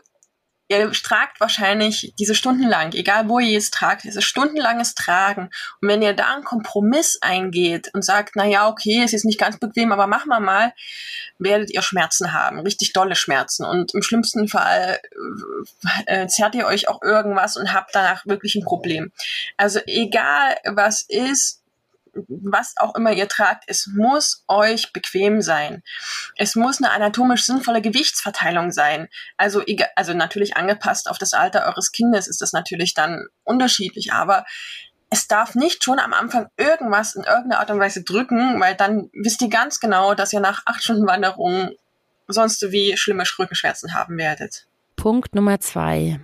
ihr 0.70 0.92
tragt 0.92 1.40
wahrscheinlich 1.40 2.14
diese 2.20 2.36
Stunden 2.36 2.68
lang, 2.68 2.94
egal 2.94 3.30
wo 3.30 3.40
ihr 3.40 3.58
es 3.58 3.72
tragt, 3.72 4.04
dieses 4.04 4.24
stundenlanges 4.24 4.96
Tragen. 4.96 5.50
Und 5.82 5.90
wenn 5.90 6.02
ihr 6.02 6.14
da 6.14 6.34
einen 6.34 6.44
Kompromiss 6.44 7.18
eingeht 7.22 7.90
und 7.94 8.04
sagt, 8.04 8.36
na 8.36 8.46
ja, 8.46 8.68
okay, 8.68 9.02
es 9.04 9.14
ist 9.14 9.26
nicht 9.26 9.40
ganz 9.40 9.58
bequem, 9.60 9.92
aber 9.92 10.08
machen 10.08 10.30
wir 10.30 10.40
mal, 10.40 10.74
werdet 11.40 11.72
ihr 11.72 11.82
Schmerzen 11.82 12.34
haben, 12.34 12.60
richtig 12.60 12.94
dolle 12.94 13.16
Schmerzen. 13.16 13.66
Und 13.66 13.94
im 13.94 14.02
schlimmsten 14.02 14.48
Fall 14.48 15.00
äh, 16.08 16.24
äh 16.24 16.28
zerrt 16.28 16.56
ihr 16.56 16.66
euch 16.66 16.90
auch 16.90 17.02
irgendwas 17.02 17.58
und 17.58 17.74
habt 17.74 17.96
danach 17.96 18.26
wirklich 18.26 18.56
ein 18.56 18.64
Problem. 18.64 19.12
Also 19.56 19.80
egal 19.86 20.58
was 20.66 21.04
ist, 21.08 21.57
was 22.28 22.74
auch 22.78 22.96
immer 22.96 23.12
ihr 23.12 23.28
tragt, 23.28 23.64
es 23.68 23.88
muss 23.88 24.44
euch 24.48 24.94
bequem 24.94 25.42
sein. 25.42 25.84
Es 26.36 26.56
muss 26.56 26.78
eine 26.78 26.92
anatomisch 26.92 27.46
sinnvolle 27.46 27.82
Gewichtsverteilung 27.82 28.72
sein. 28.72 29.08
Also, 29.38 29.64
also 29.96 30.14
natürlich 30.14 30.58
angepasst 30.58 31.10
auf 31.10 31.18
das 31.18 31.34
Alter 31.34 31.66
eures 31.66 31.92
Kindes 31.92 32.28
ist 32.28 32.42
das 32.42 32.54
natürlich 32.54 32.94
dann 32.94 33.28
unterschiedlich, 33.44 34.14
aber 34.14 34.46
es 35.10 35.28
darf 35.28 35.56
nicht 35.56 35.84
schon 35.84 36.00
am 36.00 36.14
Anfang 36.14 36.48
irgendwas 36.58 37.16
in 37.16 37.24
irgendeiner 37.24 37.60
Art 37.60 37.72
und 37.72 37.80
Weise 37.80 38.04
drücken, 38.04 38.60
weil 38.60 38.76
dann 38.76 39.10
wisst 39.14 39.42
ihr 39.42 39.50
ganz 39.50 39.80
genau, 39.80 40.14
dass 40.14 40.34
ihr 40.34 40.40
nach 40.40 40.64
acht 40.66 40.84
Stunden 40.84 41.08
Wanderung 41.08 41.72
sonst 42.28 42.62
wie 42.72 42.98
schlimme 42.98 43.24
Rückenschmerzen 43.40 43.94
haben 43.94 44.18
werdet. 44.18 44.68
Punkt 44.98 45.34
Nummer 45.36 45.60
zwei. 45.60 46.20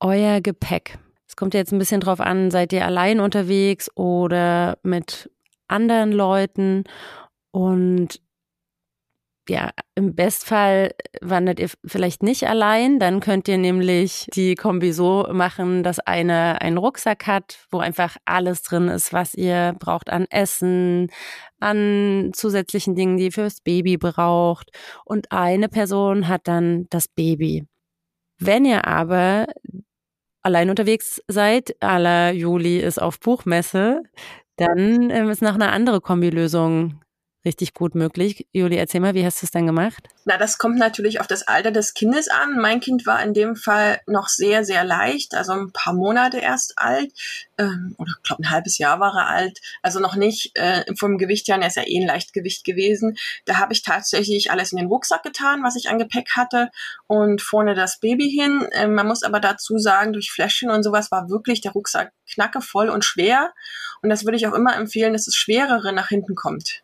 Euer 0.00 0.40
Gepäck. 0.40 0.98
Es 1.32 1.36
kommt 1.36 1.54
jetzt 1.54 1.72
ein 1.72 1.78
bisschen 1.78 2.02
drauf 2.02 2.20
an, 2.20 2.50
seid 2.50 2.74
ihr 2.74 2.84
allein 2.84 3.18
unterwegs 3.18 3.90
oder 3.96 4.76
mit 4.82 5.30
anderen 5.66 6.12
Leuten? 6.12 6.84
Und 7.52 8.20
ja, 9.48 9.70
Im 9.94 10.14
Bestfall 10.14 10.94
wandert 11.22 11.58
ihr 11.58 11.70
vielleicht 11.86 12.22
nicht 12.22 12.46
allein, 12.46 12.98
dann 12.98 13.20
könnt 13.20 13.48
ihr 13.48 13.56
nämlich 13.56 14.26
die 14.34 14.56
Kombi 14.56 14.92
so 14.92 15.26
machen, 15.32 15.82
dass 15.82 16.00
eine 16.00 16.60
einen 16.60 16.76
Rucksack 16.76 17.26
hat, 17.26 17.66
wo 17.70 17.78
einfach 17.78 18.18
alles 18.26 18.62
drin 18.62 18.88
ist, 18.88 19.14
was 19.14 19.32
ihr 19.32 19.74
braucht 19.78 20.10
an 20.10 20.26
Essen, 20.28 21.10
an 21.60 22.32
zusätzlichen 22.34 22.94
Dingen, 22.94 23.16
die 23.16 23.24
ihr 23.24 23.32
fürs 23.32 23.62
Baby 23.62 23.96
braucht. 23.96 24.68
Und 25.06 25.32
eine 25.32 25.70
Person 25.70 26.28
hat 26.28 26.42
dann 26.46 26.88
das 26.90 27.08
Baby. 27.08 27.66
Wenn 28.38 28.66
ihr 28.66 28.86
aber 28.86 29.46
allein 30.42 30.70
unterwegs 30.70 31.22
seid, 31.28 31.76
aller 31.80 32.32
Juli 32.32 32.78
ist 32.78 33.00
auf 33.00 33.20
Buchmesse, 33.20 34.02
dann 34.56 35.10
ähm, 35.10 35.30
ist 35.30 35.42
noch 35.42 35.54
eine 35.54 35.70
andere 35.70 36.00
Kombilösung 36.00 37.00
richtig 37.44 37.74
gut 37.74 37.94
möglich. 37.94 38.46
Juli, 38.52 38.76
erzähl 38.76 39.00
mal, 39.00 39.14
wie 39.14 39.24
hast 39.24 39.42
du 39.42 39.46
es 39.46 39.50
dann 39.50 39.66
gemacht? 39.66 40.08
Na, 40.24 40.36
das 40.36 40.58
kommt 40.58 40.78
natürlich 40.78 41.20
auf 41.20 41.26
das 41.26 41.46
Alter 41.48 41.72
des 41.72 41.94
Kindes 41.94 42.28
an. 42.28 42.58
Mein 42.58 42.80
Kind 42.80 43.06
war 43.06 43.22
in 43.22 43.34
dem 43.34 43.56
Fall 43.56 44.00
noch 44.06 44.28
sehr, 44.28 44.64
sehr 44.64 44.84
leicht, 44.84 45.34
also 45.34 45.52
ein 45.52 45.72
paar 45.72 45.94
Monate 45.94 46.38
erst 46.38 46.74
alt, 46.76 47.12
ähm, 47.58 47.96
oder 47.98 48.12
ich 48.16 48.22
glaube 48.22 48.42
ein 48.42 48.50
halbes 48.50 48.78
Jahr 48.78 49.00
war 49.00 49.14
er 49.14 49.28
alt, 49.28 49.60
also 49.82 49.98
noch 49.98 50.14
nicht 50.14 50.52
äh, 50.54 50.84
vom 50.96 51.18
Gewicht 51.18 51.48
her, 51.48 51.58
er 51.60 51.66
ist 51.66 51.76
ja 51.76 51.82
eh 51.86 52.00
ein 52.00 52.06
Leichtgewicht 52.06 52.64
gewesen. 52.64 53.16
Da 53.44 53.58
habe 53.58 53.72
ich 53.72 53.82
tatsächlich 53.82 54.50
alles 54.50 54.72
in 54.72 54.78
den 54.78 54.86
Rucksack 54.86 55.22
getan, 55.22 55.62
was 55.64 55.76
ich 55.76 55.88
an 55.88 55.98
Gepäck 55.98 56.30
hatte 56.36 56.70
und 57.08 57.42
vorne 57.42 57.74
das 57.74 57.98
Baby 57.98 58.30
hin. 58.30 58.68
Ähm, 58.72 58.94
man 58.94 59.08
muss 59.08 59.24
aber 59.24 59.40
dazu 59.40 59.78
sagen, 59.78 60.12
durch 60.12 60.30
Fläschchen 60.30 60.70
und 60.70 60.82
sowas 60.84 61.10
war 61.10 61.28
wirklich 61.28 61.60
der 61.60 61.72
Rucksack 61.72 62.12
knackevoll 62.32 62.88
und 62.88 63.04
schwer. 63.04 63.52
Und 64.02 64.10
das 64.10 64.24
würde 64.24 64.36
ich 64.36 64.46
auch 64.46 64.54
immer 64.54 64.76
empfehlen, 64.76 65.12
dass 65.12 65.24
das 65.24 65.34
Schwerere 65.34 65.92
nach 65.92 66.08
hinten 66.08 66.34
kommt 66.34 66.82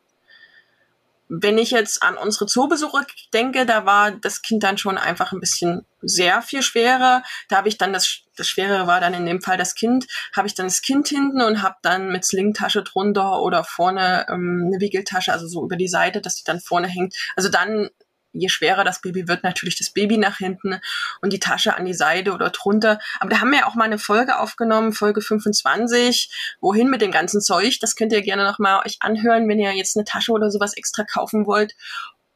wenn 1.28 1.58
ich 1.58 1.70
jetzt 1.70 2.02
an 2.02 2.16
unsere 2.16 2.46
Zoobesuche 2.46 3.06
denke, 3.32 3.66
da 3.66 3.84
war 3.84 4.12
das 4.12 4.42
Kind 4.42 4.62
dann 4.62 4.78
schon 4.78 4.98
einfach 4.98 5.32
ein 5.32 5.40
bisschen 5.40 5.84
sehr 6.00 6.42
viel 6.42 6.62
schwerer. 6.62 7.22
Da 7.48 7.56
habe 7.56 7.68
ich 7.68 7.76
dann 7.76 7.92
das, 7.92 8.20
das 8.36 8.48
Schwerere 8.48 8.86
war 8.86 9.00
dann 9.00 9.14
in 9.14 9.26
dem 9.26 9.42
Fall 9.42 9.58
das 9.58 9.74
Kind, 9.74 10.06
habe 10.34 10.48
ich 10.48 10.54
dann 10.54 10.66
das 10.66 10.80
Kind 10.80 11.08
hinten 11.08 11.42
und 11.42 11.62
habe 11.62 11.76
dann 11.82 12.10
mit 12.10 12.24
Slingtasche 12.24 12.82
drunter 12.82 13.42
oder 13.42 13.64
vorne 13.64 14.26
ähm, 14.28 14.64
eine 14.66 14.80
Wickeltasche, 14.80 15.32
also 15.32 15.46
so 15.46 15.64
über 15.64 15.76
die 15.76 15.88
Seite, 15.88 16.20
dass 16.20 16.36
die 16.36 16.44
dann 16.44 16.60
vorne 16.60 16.88
hängt. 16.88 17.14
Also 17.36 17.48
dann 17.48 17.90
je 18.38 18.48
schwerer 18.48 18.84
das 18.84 19.00
Baby 19.00 19.28
wird, 19.28 19.42
natürlich 19.42 19.76
das 19.76 19.90
Baby 19.90 20.18
nach 20.18 20.38
hinten 20.38 20.80
und 21.20 21.32
die 21.32 21.40
Tasche 21.40 21.76
an 21.76 21.84
die 21.84 21.94
Seite 21.94 22.32
oder 22.32 22.50
drunter. 22.50 22.98
Aber 23.20 23.30
da 23.30 23.40
haben 23.40 23.50
wir 23.50 23.60
ja 23.60 23.66
auch 23.66 23.74
mal 23.74 23.84
eine 23.84 23.98
Folge 23.98 24.38
aufgenommen, 24.38 24.92
Folge 24.92 25.20
25, 25.20 26.56
wohin 26.60 26.90
mit 26.90 27.02
dem 27.02 27.10
ganzen 27.10 27.40
Zeug. 27.40 27.78
Das 27.80 27.96
könnt 27.96 28.12
ihr 28.12 28.22
gerne 28.22 28.44
nochmal 28.44 28.82
euch 28.86 28.98
anhören, 29.00 29.48
wenn 29.48 29.58
ihr 29.58 29.72
jetzt 29.72 29.96
eine 29.96 30.04
Tasche 30.04 30.32
oder 30.32 30.50
sowas 30.50 30.76
extra 30.76 31.04
kaufen 31.04 31.46
wollt. 31.46 31.74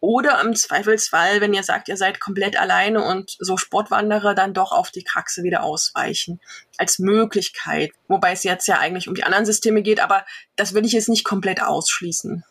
Oder 0.02 0.40
im 0.40 0.56
Zweifelsfall, 0.56 1.40
wenn 1.40 1.54
ihr 1.54 1.62
sagt, 1.62 1.86
ihr 1.86 1.96
seid 1.96 2.18
komplett 2.18 2.58
alleine 2.58 3.04
und 3.04 3.36
so 3.38 3.56
Sportwanderer, 3.56 4.34
dann 4.34 4.52
doch 4.52 4.72
auf 4.72 4.90
die 4.90 5.04
Kraxe 5.04 5.44
wieder 5.44 5.62
ausweichen. 5.62 6.40
Als 6.76 6.98
Möglichkeit. 6.98 7.92
Wobei 8.08 8.32
es 8.32 8.42
jetzt 8.42 8.66
ja 8.66 8.80
eigentlich 8.80 9.06
um 9.06 9.14
die 9.14 9.22
anderen 9.22 9.46
Systeme 9.46 9.80
geht, 9.80 10.00
aber 10.00 10.26
das 10.56 10.74
würde 10.74 10.88
ich 10.88 10.92
jetzt 10.92 11.08
nicht 11.08 11.22
komplett 11.22 11.62
ausschließen. 11.62 12.42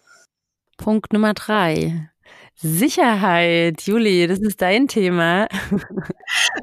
Punkt 0.78 1.12
Nummer 1.12 1.34
drei. 1.34 2.10
Sicherheit, 2.56 3.82
Juli, 3.82 4.28
das 4.28 4.40
ist 4.40 4.62
dein 4.62 4.88
Thema. 4.88 5.48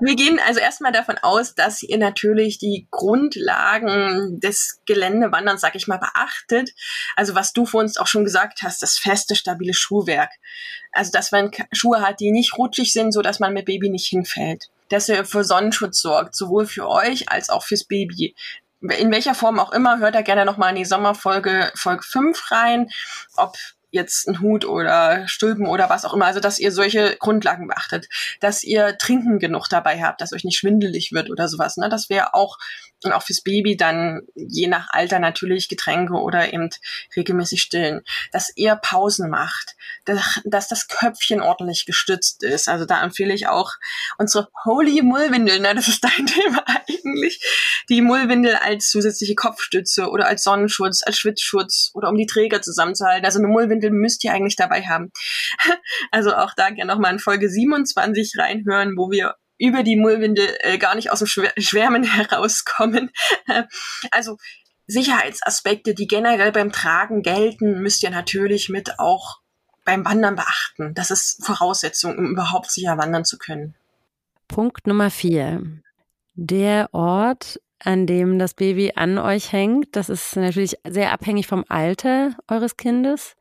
Wir 0.00 0.14
gehen 0.14 0.38
also 0.46 0.60
erstmal 0.60 0.92
davon 0.92 1.18
aus, 1.18 1.54
dass 1.54 1.82
ihr 1.82 1.98
natürlich 1.98 2.58
die 2.58 2.86
Grundlagen 2.90 4.38
des 4.40 4.80
Geländewanderns, 4.86 5.60
sag 5.60 5.74
ich 5.74 5.88
mal, 5.88 5.98
beachtet. 5.98 6.70
Also 7.16 7.34
was 7.34 7.52
du 7.52 7.66
vor 7.66 7.80
uns 7.80 7.96
auch 7.96 8.06
schon 8.06 8.24
gesagt 8.24 8.62
hast, 8.62 8.82
das 8.82 8.96
feste, 8.96 9.34
stabile 9.34 9.74
Schuhwerk. 9.74 10.30
Also 10.92 11.10
dass 11.10 11.32
man 11.32 11.50
Schuhe 11.72 12.00
hat, 12.00 12.20
die 12.20 12.30
nicht 12.30 12.56
rutschig 12.56 12.92
sind, 12.92 13.12
so 13.12 13.20
dass 13.20 13.40
man 13.40 13.52
mit 13.52 13.66
Baby 13.66 13.90
nicht 13.90 14.06
hinfällt. 14.06 14.68
Dass 14.90 15.08
ihr 15.08 15.24
für 15.24 15.42
Sonnenschutz 15.42 16.00
sorgt, 16.00 16.36
sowohl 16.36 16.66
für 16.66 16.88
euch 16.88 17.30
als 17.30 17.50
auch 17.50 17.64
fürs 17.64 17.84
Baby 17.84 18.34
in 18.80 19.10
welcher 19.10 19.34
Form 19.34 19.58
auch 19.58 19.72
immer, 19.72 19.98
hört 19.98 20.14
da 20.14 20.22
gerne 20.22 20.44
nochmal 20.44 20.70
in 20.70 20.76
die 20.76 20.84
Sommerfolge 20.84 21.72
Folge 21.74 22.04
5 22.04 22.52
rein, 22.52 22.88
ob 23.36 23.56
jetzt 23.90 24.28
ein 24.28 24.40
Hut 24.40 24.64
oder 24.64 25.26
Stülpen 25.28 25.66
oder 25.66 25.88
was 25.88 26.04
auch 26.04 26.14
immer. 26.14 26.26
Also, 26.26 26.40
dass 26.40 26.58
ihr 26.58 26.72
solche 26.72 27.16
Grundlagen 27.18 27.68
beachtet, 27.68 28.08
dass 28.40 28.62
ihr 28.62 28.98
Trinken 28.98 29.38
genug 29.38 29.68
dabei 29.68 30.02
habt, 30.02 30.20
dass 30.20 30.32
euch 30.32 30.44
nicht 30.44 30.58
schwindelig 30.58 31.12
wird 31.12 31.30
oder 31.30 31.48
sowas. 31.48 31.76
Ne? 31.76 31.88
Das 31.88 32.08
wäre 32.08 32.34
auch 32.34 32.58
und 33.04 33.12
auch 33.12 33.22
fürs 33.22 33.42
Baby 33.42 33.76
dann 33.76 34.22
je 34.34 34.66
nach 34.66 34.88
Alter 34.90 35.18
natürlich 35.18 35.68
Getränke 35.68 36.14
oder 36.14 36.52
eben 36.52 36.68
regelmäßig 37.16 37.62
stillen, 37.62 38.02
dass 38.32 38.52
ihr 38.56 38.76
Pausen 38.76 39.30
macht, 39.30 39.76
dass, 40.04 40.40
dass 40.44 40.68
das 40.68 40.88
Köpfchen 40.88 41.40
ordentlich 41.40 41.86
gestützt 41.86 42.42
ist. 42.42 42.68
Also 42.68 42.84
da 42.86 43.02
empfehle 43.02 43.34
ich 43.34 43.46
auch 43.46 43.72
unsere 44.18 44.48
Holy 44.64 45.02
Mullwindel, 45.02 45.60
ne, 45.60 45.74
das 45.74 45.88
ist 45.88 46.02
dein 46.02 46.26
Thema 46.26 46.64
eigentlich, 46.66 47.40
die 47.88 48.02
Mullwindel 48.02 48.56
als 48.56 48.90
zusätzliche 48.90 49.34
Kopfstütze 49.34 50.08
oder 50.10 50.26
als 50.26 50.42
Sonnenschutz, 50.42 51.02
als 51.04 51.18
Schwitzschutz 51.18 51.90
oder 51.94 52.08
um 52.08 52.16
die 52.16 52.26
Träger 52.26 52.62
zusammenzuhalten. 52.62 53.24
Also 53.24 53.38
eine 53.38 53.48
Mullwindel 53.48 53.90
müsst 53.90 54.24
ihr 54.24 54.32
eigentlich 54.32 54.56
dabei 54.56 54.82
haben. 54.82 55.12
Also 56.10 56.34
auch 56.34 56.54
da 56.56 56.70
gerne 56.70 56.92
nochmal 56.92 57.12
in 57.12 57.18
Folge 57.18 57.48
27 57.50 58.34
reinhören, 58.38 58.96
wo 58.96 59.10
wir 59.10 59.34
über 59.58 59.82
die 59.82 59.96
Mullwinde 59.96 60.62
äh, 60.64 60.78
gar 60.78 60.94
nicht 60.94 61.10
aus 61.10 61.18
dem 61.18 61.26
Schwärmen 61.26 62.02
herauskommen. 62.14 63.10
also 64.10 64.38
Sicherheitsaspekte, 64.86 65.94
die 65.94 66.06
generell 66.06 66.50
beim 66.50 66.72
Tragen 66.72 67.22
gelten, 67.22 67.82
müsst 67.82 68.02
ihr 68.02 68.10
natürlich 68.10 68.70
mit 68.70 68.98
auch 68.98 69.40
beim 69.84 70.04
Wandern 70.04 70.34
beachten. 70.34 70.94
Das 70.94 71.10
ist 71.10 71.44
Voraussetzung, 71.44 72.16
um 72.16 72.32
überhaupt 72.32 72.70
sicher 72.70 72.96
wandern 72.98 73.24
zu 73.24 73.38
können. 73.38 73.74
Punkt 74.48 74.86
Nummer 74.86 75.10
vier. 75.10 75.62
Der 76.34 76.88
Ort, 76.92 77.60
an 77.80 78.06
dem 78.06 78.38
das 78.38 78.54
Baby 78.54 78.92
an 78.96 79.18
euch 79.18 79.52
hängt, 79.52 79.94
das 79.94 80.08
ist 80.08 80.36
natürlich 80.36 80.78
sehr 80.86 81.12
abhängig 81.12 81.46
vom 81.46 81.64
Alter 81.68 82.36
eures 82.48 82.76
Kindes. 82.76 83.36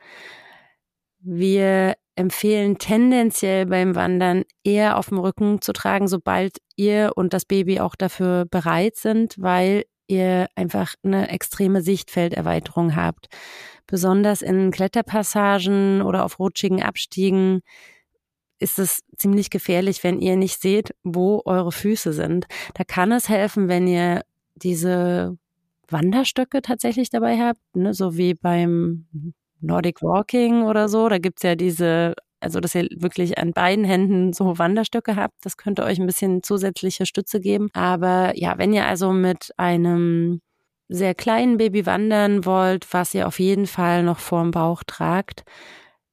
Wir 1.19 1.95
empfehlen 2.17 2.77
tendenziell 2.77 3.65
beim 3.67 3.95
Wandern 3.95 4.43
eher 4.63 4.97
auf 4.97 5.09
dem 5.09 5.19
Rücken 5.19 5.61
zu 5.61 5.71
tragen, 5.71 6.07
sobald 6.07 6.57
ihr 6.75 7.11
und 7.15 7.33
das 7.33 7.45
Baby 7.45 7.79
auch 7.79 7.95
dafür 7.95 8.45
bereit 8.45 8.95
sind, 8.95 9.35
weil 9.37 9.85
ihr 10.07 10.47
einfach 10.55 10.95
eine 11.03 11.29
extreme 11.29 11.81
Sichtfelderweiterung 11.81 12.95
habt. 12.95 13.27
Besonders 13.85 14.41
in 14.41 14.71
Kletterpassagen 14.71 16.01
oder 16.01 16.25
auf 16.25 16.39
rutschigen 16.39 16.81
Abstiegen 16.81 17.61
ist 18.59 18.79
es 18.79 19.03
ziemlich 19.17 19.49
gefährlich, 19.49 20.03
wenn 20.03 20.19
ihr 20.19 20.35
nicht 20.35 20.59
seht, 20.59 20.95
wo 21.03 21.43
eure 21.45 21.71
Füße 21.71 22.13
sind. 22.13 22.47
Da 22.73 22.83
kann 22.83 23.11
es 23.11 23.29
helfen, 23.29 23.67
wenn 23.67 23.87
ihr 23.87 24.23
diese 24.55 25.37
Wanderstöcke 25.89 26.61
tatsächlich 26.61 27.09
dabei 27.09 27.37
habt, 27.37 27.61
ne, 27.75 27.93
so 27.93 28.17
wie 28.17 28.33
beim 28.33 29.05
Nordic 29.61 30.01
Walking 30.01 30.63
oder 30.63 30.89
so. 30.89 31.09
Da 31.09 31.17
gibt's 31.17 31.43
ja 31.43 31.55
diese, 31.55 32.13
also 32.39 32.59
dass 32.59 32.75
ihr 32.75 32.87
wirklich 32.95 33.37
an 33.37 33.51
beiden 33.51 33.85
Händen 33.85 34.33
so 34.33 34.57
Wanderstöcke 34.57 35.15
habt. 35.15 35.35
Das 35.41 35.57
könnte 35.57 35.83
euch 35.83 35.99
ein 35.99 36.05
bisschen 36.07 36.43
zusätzliche 36.43 37.05
Stütze 37.05 37.39
geben. 37.39 37.69
Aber 37.73 38.37
ja, 38.37 38.57
wenn 38.57 38.73
ihr 38.73 38.85
also 38.85 39.11
mit 39.11 39.51
einem 39.57 40.41
sehr 40.89 41.15
kleinen 41.15 41.57
Baby 41.57 41.85
wandern 41.85 42.45
wollt, 42.45 42.93
was 42.93 43.13
ihr 43.13 43.27
auf 43.27 43.39
jeden 43.39 43.67
Fall 43.67 44.03
noch 44.03 44.19
vorm 44.19 44.51
Bauch 44.51 44.83
tragt, 44.85 45.43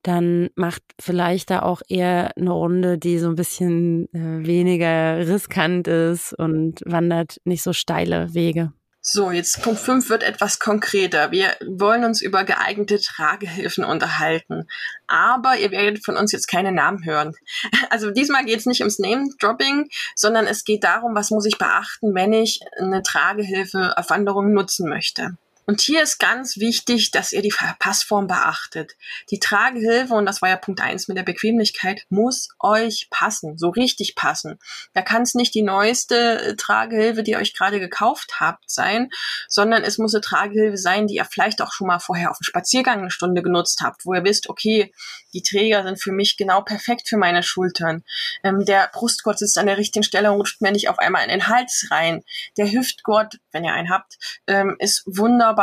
dann 0.02 0.50
macht 0.54 0.82
vielleicht 1.00 1.50
da 1.50 1.62
auch 1.62 1.80
eher 1.88 2.36
eine 2.36 2.50
Runde, 2.50 2.98
die 2.98 3.18
so 3.18 3.28
ein 3.28 3.36
bisschen 3.36 4.12
äh, 4.12 4.46
weniger 4.46 5.26
riskant 5.26 5.88
ist 5.88 6.34
und 6.34 6.82
wandert 6.84 7.40
nicht 7.44 7.62
so 7.62 7.72
steile 7.72 8.34
Wege. 8.34 8.72
So, 9.06 9.30
jetzt 9.30 9.60
Punkt 9.60 9.80
5 9.80 10.08
wird 10.08 10.22
etwas 10.22 10.58
konkreter. 10.58 11.30
Wir 11.30 11.56
wollen 11.62 12.04
uns 12.04 12.22
über 12.22 12.42
geeignete 12.44 12.98
Tragehilfen 12.98 13.84
unterhalten. 13.84 14.66
Aber 15.06 15.58
ihr 15.58 15.70
werdet 15.72 16.02
von 16.02 16.16
uns 16.16 16.32
jetzt 16.32 16.46
keine 16.46 16.72
Namen 16.72 17.04
hören. 17.04 17.34
Also 17.90 18.10
diesmal 18.10 18.46
geht 18.46 18.58
es 18.58 18.66
nicht 18.66 18.80
ums 18.80 18.98
Name-Dropping, 18.98 19.90
sondern 20.16 20.46
es 20.46 20.64
geht 20.64 20.84
darum, 20.84 21.14
was 21.14 21.30
muss 21.30 21.44
ich 21.44 21.58
beachten, 21.58 22.14
wenn 22.14 22.32
ich 22.32 22.60
eine 22.78 23.02
Tragehilfe 23.02 23.96
auf 23.98 24.08
Wanderung 24.08 24.54
nutzen 24.54 24.88
möchte. 24.88 25.36
Und 25.66 25.80
hier 25.80 26.02
ist 26.02 26.18
ganz 26.18 26.58
wichtig, 26.58 27.10
dass 27.10 27.32
ihr 27.32 27.40
die 27.40 27.54
Passform 27.78 28.26
beachtet. 28.26 28.96
Die 29.30 29.38
Tragehilfe, 29.38 30.14
und 30.14 30.26
das 30.26 30.42
war 30.42 30.50
ja 30.50 30.56
Punkt 30.56 30.80
eins 30.80 31.08
mit 31.08 31.16
der 31.16 31.22
Bequemlichkeit, 31.22 32.04
muss 32.10 32.50
euch 32.60 33.08
passen, 33.10 33.56
so 33.56 33.70
richtig 33.70 34.14
passen. 34.14 34.58
Da 34.92 35.00
kann 35.00 35.22
es 35.22 35.34
nicht 35.34 35.54
die 35.54 35.62
neueste 35.62 36.40
äh, 36.40 36.56
Tragehilfe, 36.56 37.22
die 37.22 37.32
ihr 37.32 37.38
euch 37.38 37.54
gerade 37.54 37.80
gekauft 37.80 38.40
habt, 38.40 38.70
sein, 38.70 39.10
sondern 39.48 39.82
es 39.84 39.96
muss 39.96 40.14
eine 40.14 40.20
Tragehilfe 40.20 40.76
sein, 40.76 41.06
die 41.06 41.14
ihr 41.14 41.24
vielleicht 41.24 41.62
auch 41.62 41.72
schon 41.72 41.86
mal 41.86 41.98
vorher 41.98 42.30
auf 42.30 42.38
dem 42.38 42.44
Spaziergang 42.44 43.00
eine 43.00 43.10
Stunde 43.10 43.42
genutzt 43.42 43.80
habt, 43.82 44.04
wo 44.04 44.12
ihr 44.12 44.24
wisst, 44.24 44.50
okay, 44.50 44.92
die 45.32 45.42
Träger 45.42 45.82
sind 45.82 46.00
für 46.00 46.12
mich 46.12 46.36
genau 46.36 46.60
perfekt 46.60 47.08
für 47.08 47.16
meine 47.16 47.42
Schultern. 47.42 48.04
Ähm, 48.42 48.64
der 48.64 48.90
Brustgurt 48.92 49.38
sitzt 49.38 49.56
an 49.56 49.66
der 49.66 49.78
richtigen 49.78 50.04
Stelle 50.04 50.30
und 50.30 50.38
rutscht 50.38 50.60
mir 50.60 50.72
nicht 50.72 50.88
auf 50.88 50.98
einmal 50.98 51.22
in 51.24 51.30
den 51.30 51.48
Hals 51.48 51.88
rein. 51.90 52.22
Der 52.56 52.70
Hüftgurt, 52.70 53.38
wenn 53.50 53.64
ihr 53.64 53.72
einen 53.72 53.90
habt, 53.90 54.18
ähm, 54.46 54.76
ist 54.78 55.02
wunderbar 55.06 55.53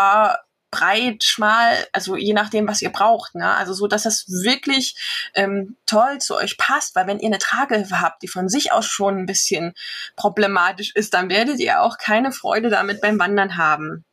breit, 0.71 1.23
schmal, 1.23 1.85
also 1.91 2.15
je 2.15 2.33
nachdem, 2.33 2.67
was 2.67 2.81
ihr 2.81 2.91
braucht. 2.91 3.35
Ne? 3.35 3.45
Also 3.45 3.73
so, 3.73 3.87
dass 3.87 4.03
das 4.03 4.25
wirklich 4.29 4.95
ähm, 5.35 5.75
toll 5.85 6.19
zu 6.19 6.35
euch 6.35 6.57
passt, 6.57 6.95
weil 6.95 7.07
wenn 7.07 7.19
ihr 7.19 7.27
eine 7.27 7.39
Tragehilfe 7.39 7.99
habt, 7.99 8.23
die 8.23 8.29
von 8.29 8.47
sich 8.47 8.71
aus 8.71 8.85
schon 8.85 9.17
ein 9.17 9.25
bisschen 9.25 9.73
problematisch 10.15 10.95
ist, 10.95 11.13
dann 11.13 11.29
werdet 11.29 11.59
ihr 11.59 11.81
auch 11.81 11.97
keine 11.97 12.31
Freude 12.31 12.69
damit 12.69 13.01
beim 13.01 13.19
Wandern 13.19 13.57
haben. 13.57 14.05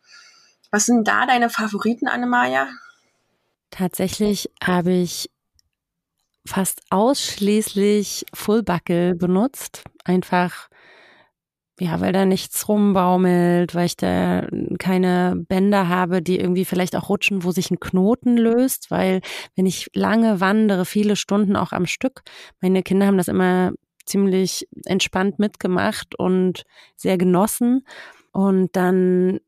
Was 0.71 0.85
sind 0.85 1.07
da 1.07 1.27
deine 1.27 1.49
Favoriten, 1.49 2.09
Annemaja? 2.09 2.69
Tatsächlich 3.71 4.51
habe 4.63 4.93
ich 4.93 5.31
fast 6.45 6.81
ausschließlich 6.91 8.27
Fullbuckle 8.35 9.15
benutzt. 9.15 9.85
Einfach, 10.05 10.69
ja, 11.81 12.01
weil 12.01 12.13
da 12.13 12.25
nichts 12.25 12.69
rumbaumelt, 12.69 13.75
weil 13.75 13.87
ich 13.87 13.97
da 13.97 14.47
keine 14.79 15.35
Bänder 15.49 15.89
habe, 15.89 16.23
die 16.23 16.39
irgendwie 16.39 16.65
vielleicht 16.65 16.97
auch 16.97 17.09
rutschen, 17.09 17.45
wo 17.45 17.53
sich 17.53 17.71
ein 17.71 17.81
Knoten 17.81 18.37
löst, 18.37 18.91
weil 18.91 19.21
wenn 19.55 19.67
ich 19.67 19.89
lange 19.95 20.41
wandere, 20.41 20.85
viele 20.85 21.15
Stunden 21.15 21.57
auch 21.57 21.73
am 21.73 21.87
Stück, 21.87 22.23
meine 22.61 22.83
Kinder 22.83 23.07
haben 23.07 23.19
das 23.19 23.29
immer 23.29 23.73
ziemlich 24.07 24.67
entspannt 24.87 25.39
mitgemacht 25.39 26.19
und 26.19 26.65
sehr 26.97 27.19
genossen. 27.19 27.85
Und 28.33 28.75
dann 28.75 29.41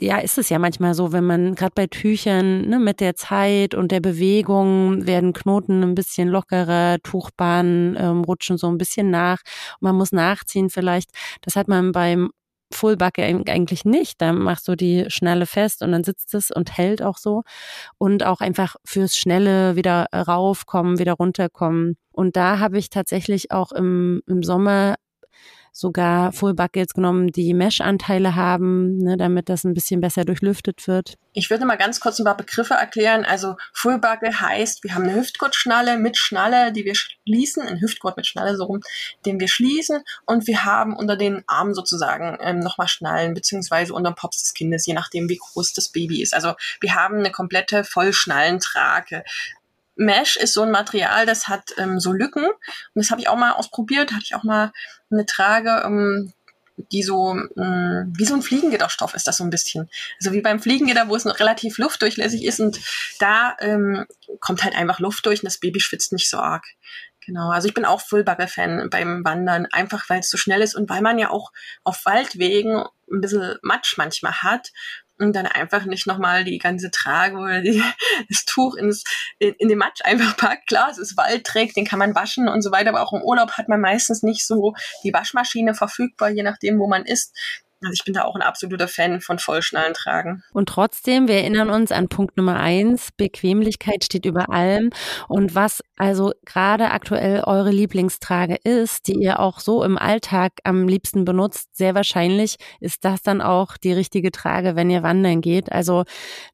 ja, 0.00 0.18
ist 0.18 0.38
es 0.38 0.48
ja 0.48 0.58
manchmal 0.58 0.94
so, 0.94 1.12
wenn 1.12 1.24
man 1.24 1.54
gerade 1.54 1.72
bei 1.74 1.86
Tüchern 1.86 2.68
ne, 2.68 2.78
mit 2.78 3.00
der 3.00 3.14
Zeit 3.14 3.74
und 3.74 3.92
der 3.92 4.00
Bewegung 4.00 5.06
werden 5.06 5.32
Knoten 5.32 5.82
ein 5.82 5.94
bisschen 5.94 6.28
lockerer, 6.28 6.98
Tuchbahnen 7.02 7.96
ähm, 7.98 8.24
rutschen 8.24 8.58
so 8.58 8.68
ein 8.68 8.78
bisschen 8.78 9.10
nach. 9.10 9.40
man 9.80 9.96
muss 9.96 10.12
nachziehen 10.12 10.70
vielleicht. 10.70 11.10
Das 11.42 11.56
hat 11.56 11.68
man 11.68 11.92
beim 11.92 12.30
Fullbacke 12.74 13.22
eigentlich 13.22 13.84
nicht. 13.84 14.20
Da 14.20 14.32
machst 14.32 14.66
du 14.68 14.76
die 14.76 15.04
Schnalle 15.08 15.46
fest 15.46 15.82
und 15.82 15.92
dann 15.92 16.04
sitzt 16.04 16.34
es 16.34 16.50
und 16.50 16.76
hält 16.76 17.02
auch 17.02 17.18
so. 17.18 17.42
Und 17.98 18.24
auch 18.24 18.40
einfach 18.40 18.76
fürs 18.84 19.16
schnelle 19.16 19.76
wieder 19.76 20.06
raufkommen, 20.14 20.98
wieder 20.98 21.14
runterkommen. 21.14 21.96
Und 22.12 22.36
da 22.36 22.58
habe 22.58 22.78
ich 22.78 22.90
tatsächlich 22.90 23.50
auch 23.50 23.72
im, 23.72 24.22
im 24.26 24.42
Sommer 24.42 24.96
sogar 25.72 26.32
Full 26.32 26.54
Buckets 26.54 26.92
genommen, 26.92 27.28
die 27.28 27.54
Mesh-Anteile 27.54 28.36
haben, 28.36 28.98
ne, 28.98 29.16
damit 29.16 29.48
das 29.48 29.64
ein 29.64 29.72
bisschen 29.72 30.00
besser 30.00 30.24
durchlüftet 30.24 30.86
wird. 30.86 31.16
Ich 31.32 31.48
würde 31.48 31.64
mal 31.64 31.76
ganz 31.76 31.98
kurz 31.98 32.18
ein 32.18 32.26
paar 32.26 32.36
Begriffe 32.36 32.74
erklären. 32.74 33.24
Also 33.24 33.56
Full 33.72 33.98
Buckle 33.98 34.38
heißt, 34.38 34.84
wir 34.84 34.94
haben 34.94 35.04
eine 35.04 35.14
Hüftgurtschnalle 35.14 35.96
mit 35.96 36.18
Schnalle, 36.18 36.72
die 36.72 36.84
wir 36.84 36.94
schließen, 36.94 37.62
ein 37.62 37.80
Hüftgurt 37.80 38.18
mit 38.18 38.26
Schnalle 38.26 38.54
so 38.56 38.64
rum, 38.64 38.80
den 39.24 39.40
wir 39.40 39.48
schließen 39.48 40.02
und 40.26 40.46
wir 40.46 40.64
haben 40.64 40.94
unter 40.94 41.16
den 41.16 41.42
Armen 41.46 41.72
sozusagen 41.72 42.36
ähm, 42.42 42.58
nochmal 42.60 42.88
Schnallen, 42.88 43.32
beziehungsweise 43.32 43.94
unter 43.94 44.10
dem 44.10 44.14
Pops 44.14 44.42
des 44.42 44.52
Kindes, 44.52 44.84
je 44.84 44.92
nachdem 44.92 45.30
wie 45.30 45.38
groß 45.38 45.72
das 45.72 45.88
Baby 45.88 46.20
ist. 46.22 46.34
Also 46.34 46.52
wir 46.80 46.94
haben 46.94 47.16
eine 47.16 47.30
komplette 47.30 47.82
Vollschnallentrage. 47.82 49.24
Mesh 49.96 50.36
ist 50.36 50.54
so 50.54 50.62
ein 50.62 50.70
Material, 50.70 51.26
das 51.26 51.48
hat 51.48 51.74
ähm, 51.76 52.00
so 52.00 52.12
Lücken. 52.12 52.44
Und 52.44 52.54
das 52.94 53.10
habe 53.10 53.20
ich 53.20 53.28
auch 53.28 53.36
mal 53.36 53.52
ausprobiert. 53.52 54.12
Hatte 54.12 54.24
ich 54.24 54.34
auch 54.34 54.44
mal 54.44 54.72
eine 55.10 55.26
Trage, 55.26 55.82
ähm, 55.84 56.32
die 56.90 57.02
so 57.02 57.36
ähm, 57.56 58.12
wie 58.16 58.24
so 58.24 58.34
ein 58.34 58.42
Fliegengitterstoff 58.42 59.14
ist 59.14 59.26
das 59.26 59.36
so 59.36 59.44
ein 59.44 59.50
bisschen. 59.50 59.90
Also 60.20 60.32
wie 60.32 60.40
beim 60.40 60.60
Fliegengitter, 60.60 61.08
wo 61.08 61.16
es 61.16 61.24
noch 61.24 61.38
relativ 61.38 61.78
luftdurchlässig 61.78 62.44
ist 62.44 62.60
und 62.60 62.80
da 63.18 63.56
ähm, 63.60 64.06
kommt 64.40 64.64
halt 64.64 64.74
einfach 64.74 64.98
Luft 64.98 65.26
durch 65.26 65.40
und 65.40 65.46
das 65.46 65.58
Baby 65.58 65.80
schwitzt 65.80 66.12
nicht 66.12 66.30
so 66.30 66.38
arg. 66.38 66.64
Genau, 67.24 67.50
also 67.50 67.68
ich 67.68 67.74
bin 67.74 67.84
auch 67.84 68.00
Fullbagger-Fan 68.00 68.90
beim 68.90 69.24
Wandern, 69.24 69.66
einfach 69.70 70.08
weil 70.10 70.20
es 70.20 70.30
so 70.30 70.36
schnell 70.36 70.60
ist 70.60 70.74
und 70.74 70.90
weil 70.90 71.02
man 71.02 71.20
ja 71.20 71.30
auch 71.30 71.52
auf 71.84 72.04
Waldwegen 72.04 72.84
ein 73.12 73.20
bisschen 73.20 73.58
Matsch 73.62 73.96
manchmal 73.96 74.32
hat 74.42 74.72
und 75.18 75.34
dann 75.34 75.46
einfach 75.46 75.84
nicht 75.84 76.06
nochmal 76.06 76.44
die 76.44 76.58
ganze 76.58 76.90
Trage 76.90 77.36
oder 77.36 77.60
die, 77.60 77.82
das 78.28 78.44
Tuch 78.44 78.74
ins, 78.74 79.04
in, 79.38 79.54
in 79.58 79.68
den 79.68 79.78
Matsch 79.78 80.00
einfach 80.04 80.36
packt. 80.36 80.66
Klar, 80.66 80.90
es 80.90 80.98
ist 80.98 81.16
Waldträg, 81.16 81.74
den 81.74 81.84
kann 81.84 81.98
man 81.98 82.14
waschen 82.14 82.48
und 82.48 82.62
so 82.62 82.72
weiter, 82.72 82.90
aber 82.90 83.02
auch 83.02 83.12
im 83.12 83.22
Urlaub 83.22 83.52
hat 83.52 83.68
man 83.68 83.80
meistens 83.80 84.22
nicht 84.22 84.46
so 84.46 84.74
die 85.04 85.12
Waschmaschine 85.12 85.74
verfügbar, 85.74 86.30
je 86.30 86.42
nachdem, 86.42 86.78
wo 86.78 86.88
man 86.88 87.04
ist. 87.04 87.36
Also 87.82 87.94
ich 87.94 88.04
bin 88.04 88.14
da 88.14 88.22
auch 88.22 88.34
ein 88.34 88.42
absoluter 88.42 88.88
Fan 88.88 89.20
von 89.20 89.38
Vollschnallen 89.38 89.94
tragen. 89.94 90.42
Und 90.52 90.68
trotzdem, 90.68 91.28
wir 91.28 91.36
erinnern 91.36 91.70
uns 91.70 91.92
an 91.92 92.08
Punkt 92.08 92.36
Nummer 92.36 92.58
eins, 92.58 93.10
Bequemlichkeit 93.16 94.04
steht 94.04 94.26
über 94.26 94.50
allem. 94.50 94.90
Und 95.28 95.54
was 95.54 95.82
also 95.96 96.32
gerade 96.44 96.90
aktuell 96.90 97.44
eure 97.44 97.70
Lieblingstrage 97.70 98.56
ist, 98.64 99.06
die 99.06 99.14
ihr 99.14 99.38
auch 99.38 99.60
so 99.60 99.84
im 99.84 99.98
Alltag 99.98 100.52
am 100.64 100.88
liebsten 100.88 101.24
benutzt, 101.24 101.76
sehr 101.76 101.94
wahrscheinlich 101.94 102.56
ist 102.80 103.04
das 103.04 103.22
dann 103.22 103.40
auch 103.40 103.76
die 103.76 103.92
richtige 103.92 104.32
Trage, 104.32 104.74
wenn 104.74 104.90
ihr 104.90 105.02
wandern 105.02 105.40
geht. 105.40 105.70
Also 105.70 106.04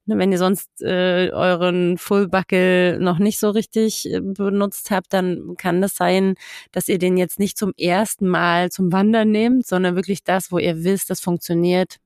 ne, 0.04 0.18
wenn 0.18 0.32
ihr 0.32 0.38
sonst 0.38 0.82
äh, 0.82 1.30
euren 1.32 1.96
Fullbuckle 1.98 2.98
noch 3.00 3.18
nicht 3.18 3.38
so 3.38 3.50
richtig 3.50 4.12
äh, 4.12 4.20
benutzt 4.20 4.90
habt, 4.90 5.12
dann 5.12 5.54
kann 5.56 5.80
das 5.80 5.96
sein, 5.96 6.34
dass 6.72 6.88
ihr 6.88 6.98
den 6.98 7.16
jetzt 7.16 7.38
nicht 7.38 7.56
zum 7.56 7.72
ersten 7.78 8.28
Mal 8.28 8.70
zum 8.70 8.92
Wandern 8.92 9.30
nehmt, 9.30 9.66
sondern 9.66 9.96
wirklich 9.96 10.24
das, 10.24 10.52
wo 10.52 10.58
ihr 10.58 10.84
wisst, 10.84 11.10
das 11.18 11.24
funktioniert 11.24 11.96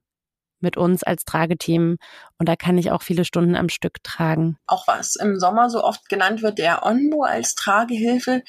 mit 0.61 0.77
uns 0.77 1.03
als 1.03 1.25
Trageteam 1.25 1.99
und 2.39 2.49
da 2.49 2.57
kann 2.57 2.79
ich 2.79 2.91
auch 2.91 3.03
viele 3.03 3.25
Stunden 3.25 3.57
am 3.57 3.69
Stück 3.69 4.03
tragen. 4.05 4.57
Auch 4.67 4.87
was 4.87 5.17
im 5.17 5.39
Sommer 5.39 5.69
so 5.71 5.83
oft 5.83 6.09
genannt 6.09 6.43
wird, 6.43 6.59
der 6.59 6.87
Onbo 6.87 7.25
als 7.25 7.55
Tragehilfe, 7.55 8.43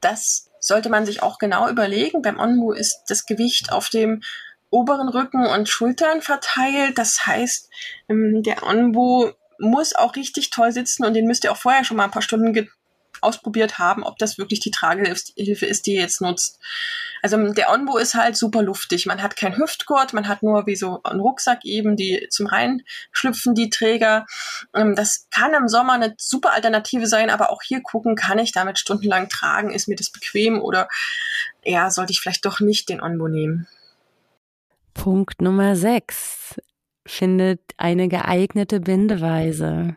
das 0.00 0.50
sollte 0.60 0.88
man 0.88 1.06
sich 1.06 1.22
auch 1.22 1.38
genau 1.38 1.68
überlegen. 1.68 2.22
Beim 2.22 2.40
Onbo 2.40 2.72
ist 2.72 3.04
das 3.08 3.26
Gewicht 3.26 3.70
auf 3.70 3.90
dem 3.90 4.22
oberen 4.70 5.08
Rücken 5.08 5.46
und 5.46 5.68
Schultern 5.68 6.22
verteilt. 6.22 6.98
Das 6.98 7.26
heißt, 7.26 7.70
ähm, 8.08 8.42
der 8.42 8.62
Onbo 8.62 9.32
muss 9.58 9.94
auch 9.94 10.16
richtig 10.16 10.50
toll 10.50 10.72
sitzen 10.72 11.04
und 11.04 11.14
den 11.14 11.26
müsst 11.26 11.44
ihr 11.44 11.52
auch 11.52 11.56
vorher 11.56 11.84
schon 11.84 11.96
mal 11.96 12.04
ein 12.04 12.10
paar 12.10 12.22
Stunden 12.22 12.52
ausprobiert 13.22 13.78
haben, 13.78 14.02
ob 14.04 14.18
das 14.18 14.38
wirklich 14.38 14.60
die 14.60 14.70
Tragehilfe 14.70 15.66
ist, 15.66 15.86
die 15.86 15.94
ihr 15.94 16.02
jetzt 16.02 16.20
nutzt. 16.20 16.58
Also 17.22 17.52
der 17.52 17.70
Onbo 17.70 17.96
ist 17.96 18.14
halt 18.14 18.36
super 18.36 18.62
luftig. 18.62 19.06
Man 19.06 19.22
hat 19.22 19.36
kein 19.36 19.56
Hüftgurt, 19.56 20.12
man 20.12 20.28
hat 20.28 20.42
nur 20.42 20.66
wie 20.66 20.76
so 20.76 21.02
einen 21.02 21.20
Rucksack 21.20 21.64
eben, 21.64 21.96
die 21.96 22.28
zum 22.30 22.46
Reinschlüpfen, 22.46 23.54
die 23.54 23.70
Träger. 23.70 24.26
Ähm, 24.74 24.94
das 24.94 25.26
kann 25.30 25.54
im 25.54 25.68
Sommer 25.68 25.94
eine 25.94 26.14
super 26.18 26.52
Alternative 26.52 27.06
sein, 27.06 27.30
aber 27.30 27.50
auch 27.50 27.62
hier 27.62 27.82
gucken, 27.82 28.14
kann 28.14 28.38
ich 28.38 28.52
damit 28.52 28.78
stundenlang 28.78 29.28
tragen? 29.28 29.70
Ist 29.70 29.88
mir 29.88 29.96
das 29.96 30.10
bequem 30.10 30.60
oder 30.60 30.88
ja, 31.64 31.90
sollte 31.90 32.12
ich 32.12 32.20
vielleicht 32.20 32.44
doch 32.44 32.60
nicht 32.60 32.88
den 32.88 33.00
Onbo 33.00 33.28
nehmen? 33.28 33.66
Punkt 34.94 35.42
Nummer 35.42 35.76
6. 35.76 36.60
Findet 37.06 37.60
eine 37.78 38.08
geeignete 38.08 38.80
Bindeweise 38.80 39.96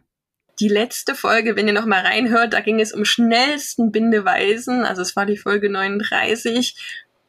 die 0.60 0.68
letzte 0.68 1.16
Folge, 1.16 1.56
wenn 1.56 1.68
ihr 1.68 1.74
noch 1.74 1.86
mal 1.86 2.02
reinhört, 2.02 2.54
da 2.54 2.60
ging 2.60 2.80
es 2.80 2.94
um 2.94 3.06
schnellsten 3.06 3.92
Bindeweisen. 3.92 4.84
Also 4.84 5.02
es 5.02 5.16
war 5.16 5.26
die 5.26 5.38
Folge 5.38 5.70
39 5.70 6.76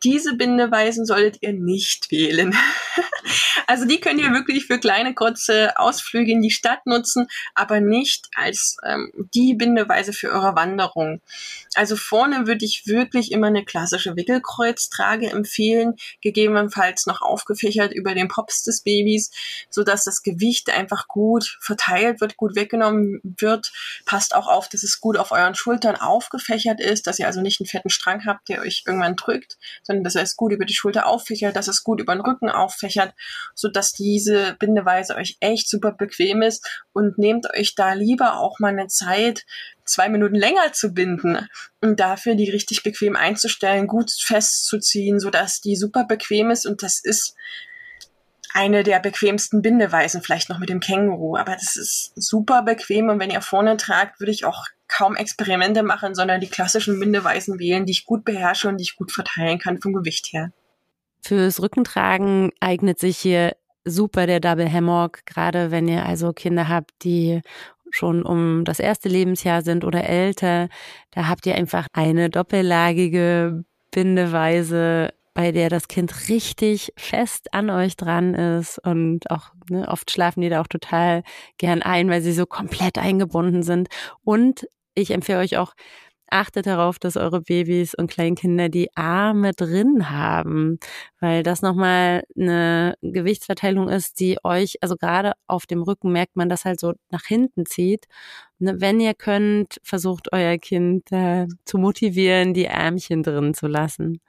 diese 0.04 0.34
Bindeweisen 0.34 1.06
solltet 1.06 1.42
ihr 1.42 1.52
nicht 1.52 2.10
wählen. 2.10 2.54
also 3.66 3.84
die 3.84 4.00
könnt 4.00 4.20
ihr 4.20 4.32
wirklich 4.32 4.66
für 4.66 4.78
kleine, 4.78 5.14
kurze 5.14 5.78
Ausflüge 5.78 6.32
in 6.32 6.42
die 6.42 6.50
Stadt 6.50 6.86
nutzen, 6.86 7.28
aber 7.54 7.80
nicht 7.80 8.28
als 8.36 8.76
ähm, 8.84 9.12
die 9.34 9.54
Bindeweise 9.54 10.12
für 10.12 10.30
eure 10.30 10.56
Wanderung. 10.56 11.20
Also 11.74 11.96
vorne 11.96 12.46
würde 12.46 12.64
ich 12.64 12.86
wirklich 12.86 13.32
immer 13.32 13.46
eine 13.46 13.64
klassische 13.64 14.16
Wickelkreuztrage 14.16 15.30
empfehlen, 15.30 15.94
gegebenenfalls 16.20 17.06
noch 17.06 17.22
aufgefächert 17.22 17.92
über 17.92 18.14
den 18.14 18.28
Pops 18.28 18.62
des 18.64 18.82
Babys, 18.82 19.30
so 19.70 19.82
dass 19.82 20.04
das 20.04 20.22
Gewicht 20.22 20.70
einfach 20.70 21.08
gut 21.08 21.56
verteilt 21.60 22.20
wird, 22.20 22.36
gut 22.36 22.56
weggenommen 22.56 23.20
wird. 23.22 23.72
Passt 24.04 24.34
auch 24.34 24.48
auf, 24.48 24.68
dass 24.68 24.82
es 24.82 25.00
gut 25.00 25.16
auf 25.16 25.32
euren 25.32 25.54
Schultern 25.54 25.96
aufgefächert 25.96 26.80
ist, 26.80 27.06
dass 27.06 27.18
ihr 27.18 27.26
also 27.26 27.40
nicht 27.40 27.60
einen 27.60 27.68
fetten 27.68 27.90
Strang 27.90 28.26
habt, 28.26 28.48
der 28.48 28.60
euch 28.60 28.84
irgendwann 28.86 29.16
drückt, 29.16 29.56
sondern 29.92 30.04
dass 30.04 30.14
er 30.14 30.22
es 30.22 30.36
gut 30.36 30.52
über 30.52 30.64
die 30.64 30.74
Schulter 30.74 31.06
auffächert, 31.06 31.54
dass 31.54 31.68
es 31.68 31.84
gut 31.84 32.00
über 32.00 32.14
den 32.14 32.22
Rücken 32.22 32.48
auffächert, 32.48 33.14
so 33.54 33.68
dass 33.68 33.92
diese 33.92 34.56
Bindeweise 34.58 35.16
euch 35.16 35.36
echt 35.40 35.68
super 35.68 35.92
bequem 35.92 36.42
ist. 36.42 36.66
Und 36.92 37.18
nehmt 37.18 37.46
euch 37.54 37.74
da 37.74 37.92
lieber 37.92 38.38
auch 38.38 38.58
mal 38.58 38.68
eine 38.68 38.88
Zeit, 38.88 39.44
zwei 39.84 40.08
Minuten 40.08 40.34
länger 40.34 40.72
zu 40.72 40.94
binden 40.94 41.48
und 41.80 42.00
dafür 42.00 42.34
die 42.34 42.50
richtig 42.50 42.82
bequem 42.82 43.16
einzustellen, 43.16 43.86
gut 43.86 44.10
festzuziehen, 44.10 45.20
so 45.20 45.30
die 45.64 45.76
super 45.76 46.04
bequem 46.04 46.50
ist. 46.50 46.66
Und 46.66 46.82
das 46.82 47.00
ist 47.02 47.34
eine 48.54 48.82
der 48.82 49.00
bequemsten 49.00 49.62
Bindeweisen, 49.62 50.22
vielleicht 50.22 50.48
noch 50.48 50.58
mit 50.58 50.68
dem 50.68 50.80
Känguru, 50.80 51.36
aber 51.36 51.54
das 51.54 51.76
ist 51.76 52.12
super 52.14 52.62
bequem 52.62 53.08
und 53.08 53.18
wenn 53.18 53.30
ihr 53.30 53.40
vorne 53.40 53.76
tragt, 53.76 54.20
würde 54.20 54.32
ich 54.32 54.44
auch 54.44 54.66
kaum 54.88 55.16
Experimente 55.16 55.82
machen, 55.82 56.14
sondern 56.14 56.40
die 56.40 56.48
klassischen 56.48 57.00
Bindeweisen 57.00 57.58
wählen, 57.58 57.86
die 57.86 57.92
ich 57.92 58.04
gut 58.04 58.24
beherrsche 58.24 58.68
und 58.68 58.78
die 58.78 58.84
ich 58.84 58.96
gut 58.96 59.10
verteilen 59.10 59.58
kann 59.58 59.80
vom 59.80 59.92
Gewicht 59.92 60.32
her. 60.32 60.52
Fürs 61.22 61.62
Rückentragen 61.62 62.50
eignet 62.60 62.98
sich 62.98 63.16
hier 63.18 63.56
super 63.84 64.26
der 64.26 64.40
Double 64.40 64.70
Hammock, 64.70 65.24
gerade 65.24 65.70
wenn 65.70 65.88
ihr 65.88 66.04
also 66.04 66.32
Kinder 66.32 66.68
habt, 66.68 66.90
die 67.02 67.40
schon 67.90 68.22
um 68.22 68.64
das 68.64 68.80
erste 68.80 69.08
Lebensjahr 69.08 69.62
sind 69.62 69.84
oder 69.84 70.04
älter. 70.04 70.68
Da 71.10 71.28
habt 71.28 71.46
ihr 71.46 71.54
einfach 71.54 71.86
eine 71.92 72.30
doppellagige 72.30 73.64
Bindeweise 73.90 75.12
bei 75.34 75.52
der 75.52 75.68
das 75.70 75.88
Kind 75.88 76.28
richtig 76.28 76.92
fest 76.96 77.54
an 77.54 77.70
euch 77.70 77.96
dran 77.96 78.34
ist 78.34 78.78
und 78.84 79.30
auch 79.30 79.52
ne, 79.70 79.88
oft 79.88 80.10
schlafen 80.10 80.42
die 80.42 80.48
da 80.48 80.60
auch 80.60 80.66
total 80.68 81.22
gern 81.58 81.82
ein, 81.82 82.10
weil 82.10 82.22
sie 82.22 82.32
so 82.32 82.46
komplett 82.46 82.98
eingebunden 82.98 83.62
sind. 83.62 83.88
Und 84.24 84.66
ich 84.94 85.10
empfehle 85.10 85.38
euch 85.38 85.56
auch, 85.56 85.74
achtet 86.32 86.66
darauf, 86.66 86.98
dass 86.98 87.16
eure 87.16 87.42
Babys 87.42 87.94
und 87.94 88.10
Kleinkinder 88.10 88.68
die 88.68 88.88
Arme 88.96 89.52
drin 89.52 90.10
haben, 90.10 90.78
weil 91.20 91.42
das 91.42 91.62
nochmal 91.62 92.24
eine 92.36 92.94
Gewichtsverteilung 93.02 93.88
ist, 93.88 94.18
die 94.20 94.38
euch, 94.42 94.76
also 94.80 94.96
gerade 94.96 95.32
auf 95.46 95.66
dem 95.66 95.82
Rücken 95.82 96.10
merkt 96.12 96.36
man 96.36 96.48
das 96.48 96.64
halt 96.64 96.80
so 96.80 96.94
nach 97.10 97.24
hinten 97.24 97.66
zieht. 97.66 98.06
Ne, 98.58 98.80
wenn 98.80 99.00
ihr 99.00 99.14
könnt, 99.14 99.78
versucht 99.82 100.32
euer 100.32 100.58
Kind 100.58 101.12
äh, 101.12 101.46
zu 101.64 101.78
motivieren, 101.78 102.54
die 102.54 102.66
Ärmchen 102.66 103.22
drin 103.22 103.54
zu 103.54 103.66
lassen. 103.66 104.20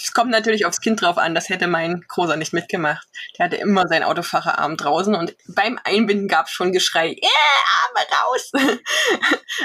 Es 0.00 0.12
kommt 0.12 0.30
natürlich 0.30 0.64
aufs 0.64 0.80
Kind 0.80 1.02
drauf 1.02 1.18
an, 1.18 1.34
das 1.34 1.48
hätte 1.48 1.66
mein 1.66 2.04
Großer 2.06 2.36
nicht 2.36 2.52
mitgemacht. 2.52 3.06
Der 3.36 3.46
hatte 3.46 3.56
immer 3.56 3.88
seinen 3.88 4.04
Autofahrerarm 4.04 4.76
draußen 4.76 5.14
und 5.14 5.34
beim 5.48 5.78
Einbinden 5.82 6.28
gab 6.28 6.46
es 6.46 6.52
schon 6.52 6.72
Geschrei, 6.72 7.08
yeah, 7.08 7.58
Arme 7.84 8.06
raus. 8.22 8.52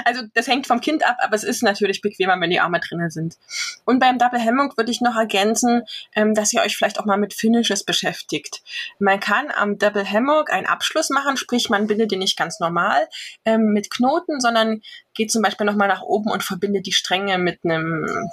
also 0.04 0.22
das 0.34 0.48
hängt 0.48 0.66
vom 0.66 0.80
Kind 0.80 1.06
ab, 1.06 1.16
aber 1.20 1.36
es 1.36 1.44
ist 1.44 1.62
natürlich 1.62 2.00
bequemer, 2.00 2.40
wenn 2.40 2.50
die 2.50 2.60
Arme 2.60 2.80
drinnen 2.80 3.10
sind. 3.10 3.36
Und 3.84 4.00
beim 4.00 4.18
Double 4.18 4.40
Hammock 4.40 4.76
würde 4.76 4.90
ich 4.90 5.00
noch 5.00 5.16
ergänzen, 5.16 5.82
ähm, 6.16 6.34
dass 6.34 6.52
ihr 6.52 6.62
euch 6.62 6.76
vielleicht 6.76 6.98
auch 6.98 7.04
mal 7.04 7.16
mit 7.16 7.34
Finishes 7.34 7.84
beschäftigt. 7.84 8.62
Man 8.98 9.20
kann 9.20 9.50
am 9.54 9.78
Double 9.78 10.08
Hammock 10.08 10.52
einen 10.52 10.66
Abschluss 10.66 11.10
machen, 11.10 11.36
sprich 11.36 11.68
man 11.68 11.86
bindet 11.86 12.10
den 12.10 12.18
nicht 12.18 12.36
ganz 12.36 12.58
normal 12.58 13.08
ähm, 13.44 13.72
mit 13.72 13.90
Knoten, 13.90 14.40
sondern 14.40 14.82
geht 15.14 15.30
zum 15.30 15.42
Beispiel 15.42 15.66
nochmal 15.66 15.88
nach 15.88 16.02
oben 16.02 16.30
und 16.30 16.42
verbindet 16.42 16.86
die 16.86 16.92
Stränge 16.92 17.38
mit 17.38 17.60
einem 17.64 18.30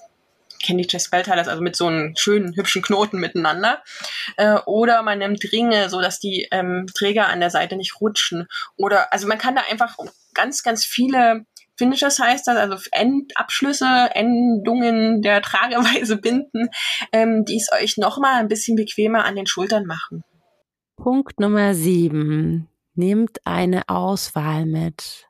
Candy 0.63 0.87
Chess 0.87 1.09
Bellteilers, 1.09 1.47
also 1.47 1.61
mit 1.61 1.75
so 1.75 1.87
einem 1.87 2.13
schönen, 2.17 2.55
hübschen 2.55 2.81
Knoten 2.81 3.19
miteinander. 3.19 3.81
Äh, 4.37 4.57
oder 4.65 5.03
man 5.03 5.19
nimmt 5.19 5.43
Ringe, 5.51 5.89
so 5.89 6.01
dass 6.01 6.19
die 6.19 6.47
ähm, 6.51 6.87
Träger 6.93 7.27
an 7.27 7.39
der 7.39 7.49
Seite 7.49 7.75
nicht 7.75 8.01
rutschen. 8.01 8.47
Oder, 8.77 9.11
also 9.13 9.27
man 9.27 9.37
kann 9.37 9.55
da 9.55 9.63
einfach 9.69 9.97
ganz, 10.33 10.63
ganz 10.63 10.85
viele 10.85 11.45
Finishes 11.81 12.19
heißt 12.19 12.47
das, 12.47 12.57
also 12.57 12.77
Endabschlüsse, 12.91 14.11
Endungen 14.13 15.23
der 15.23 15.41
Trageweise 15.41 16.17
binden, 16.21 16.69
ähm, 17.11 17.43
die 17.43 17.57
es 17.57 17.69
euch 17.71 17.97
nochmal 17.97 18.35
ein 18.35 18.47
bisschen 18.47 18.75
bequemer 18.75 19.25
an 19.25 19.35
den 19.35 19.47
Schultern 19.47 19.87
machen. 19.87 20.23
Punkt 20.95 21.39
Nummer 21.39 21.73
sieben. 21.73 22.67
Nehmt 22.93 23.39
eine 23.45 23.89
Auswahl 23.89 24.67
mit. 24.67 25.27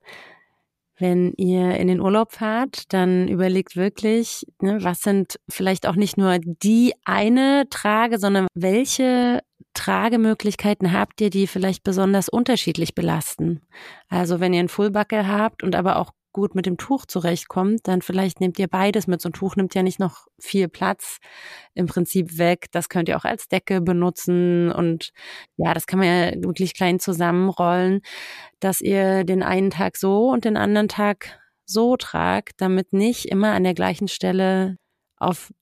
Wenn 1.01 1.33
ihr 1.35 1.77
in 1.77 1.87
den 1.87 1.99
Urlaub 1.99 2.31
fahrt, 2.31 2.93
dann 2.93 3.27
überlegt 3.27 3.75
wirklich, 3.75 4.45
ne, 4.61 4.83
was 4.83 5.01
sind 5.01 5.39
vielleicht 5.49 5.87
auch 5.87 5.95
nicht 5.95 6.15
nur 6.15 6.37
die 6.37 6.93
eine 7.05 7.65
Trage, 7.71 8.19
sondern 8.19 8.45
welche 8.53 9.41
Tragemöglichkeiten 9.73 10.93
habt 10.93 11.19
ihr, 11.19 11.31
die 11.31 11.47
vielleicht 11.47 11.83
besonders 11.83 12.29
unterschiedlich 12.29 12.93
belasten? 12.93 13.61
Also 14.09 14.39
wenn 14.39 14.53
ihr 14.53 14.59
einen 14.59 14.69
Fullbuckle 14.69 15.27
habt 15.27 15.63
und 15.63 15.75
aber 15.75 15.95
auch 15.95 16.11
gut 16.33 16.55
mit 16.55 16.65
dem 16.65 16.77
Tuch 16.77 17.05
zurechtkommt, 17.05 17.87
dann 17.87 18.01
vielleicht 18.01 18.39
nehmt 18.39 18.59
ihr 18.59 18.67
beides 18.67 19.07
mit. 19.07 19.21
So 19.21 19.29
ein 19.29 19.33
Tuch 19.33 19.55
nimmt 19.55 19.75
ja 19.75 19.83
nicht 19.83 19.99
noch 19.99 20.27
viel 20.39 20.67
Platz 20.67 21.17
im 21.73 21.87
Prinzip 21.87 22.37
weg. 22.37 22.67
Das 22.71 22.89
könnt 22.89 23.09
ihr 23.09 23.17
auch 23.17 23.25
als 23.25 23.47
Decke 23.47 23.81
benutzen 23.81 24.71
und 24.71 25.11
ja, 25.57 25.73
das 25.73 25.87
kann 25.87 25.99
man 25.99 26.07
ja 26.07 26.31
wirklich 26.43 26.73
klein 26.73 26.99
zusammenrollen, 26.99 28.01
dass 28.59 28.81
ihr 28.81 29.23
den 29.23 29.43
einen 29.43 29.71
Tag 29.71 29.97
so 29.97 30.29
und 30.29 30.45
den 30.45 30.57
anderen 30.57 30.87
Tag 30.87 31.39
so 31.65 31.95
tragt, 31.97 32.53
damit 32.57 32.93
nicht 32.93 33.25
immer 33.25 33.51
an 33.51 33.63
der 33.63 33.73
gleichen 33.73 34.07
Stelle 34.07 34.77
auf 35.17 35.53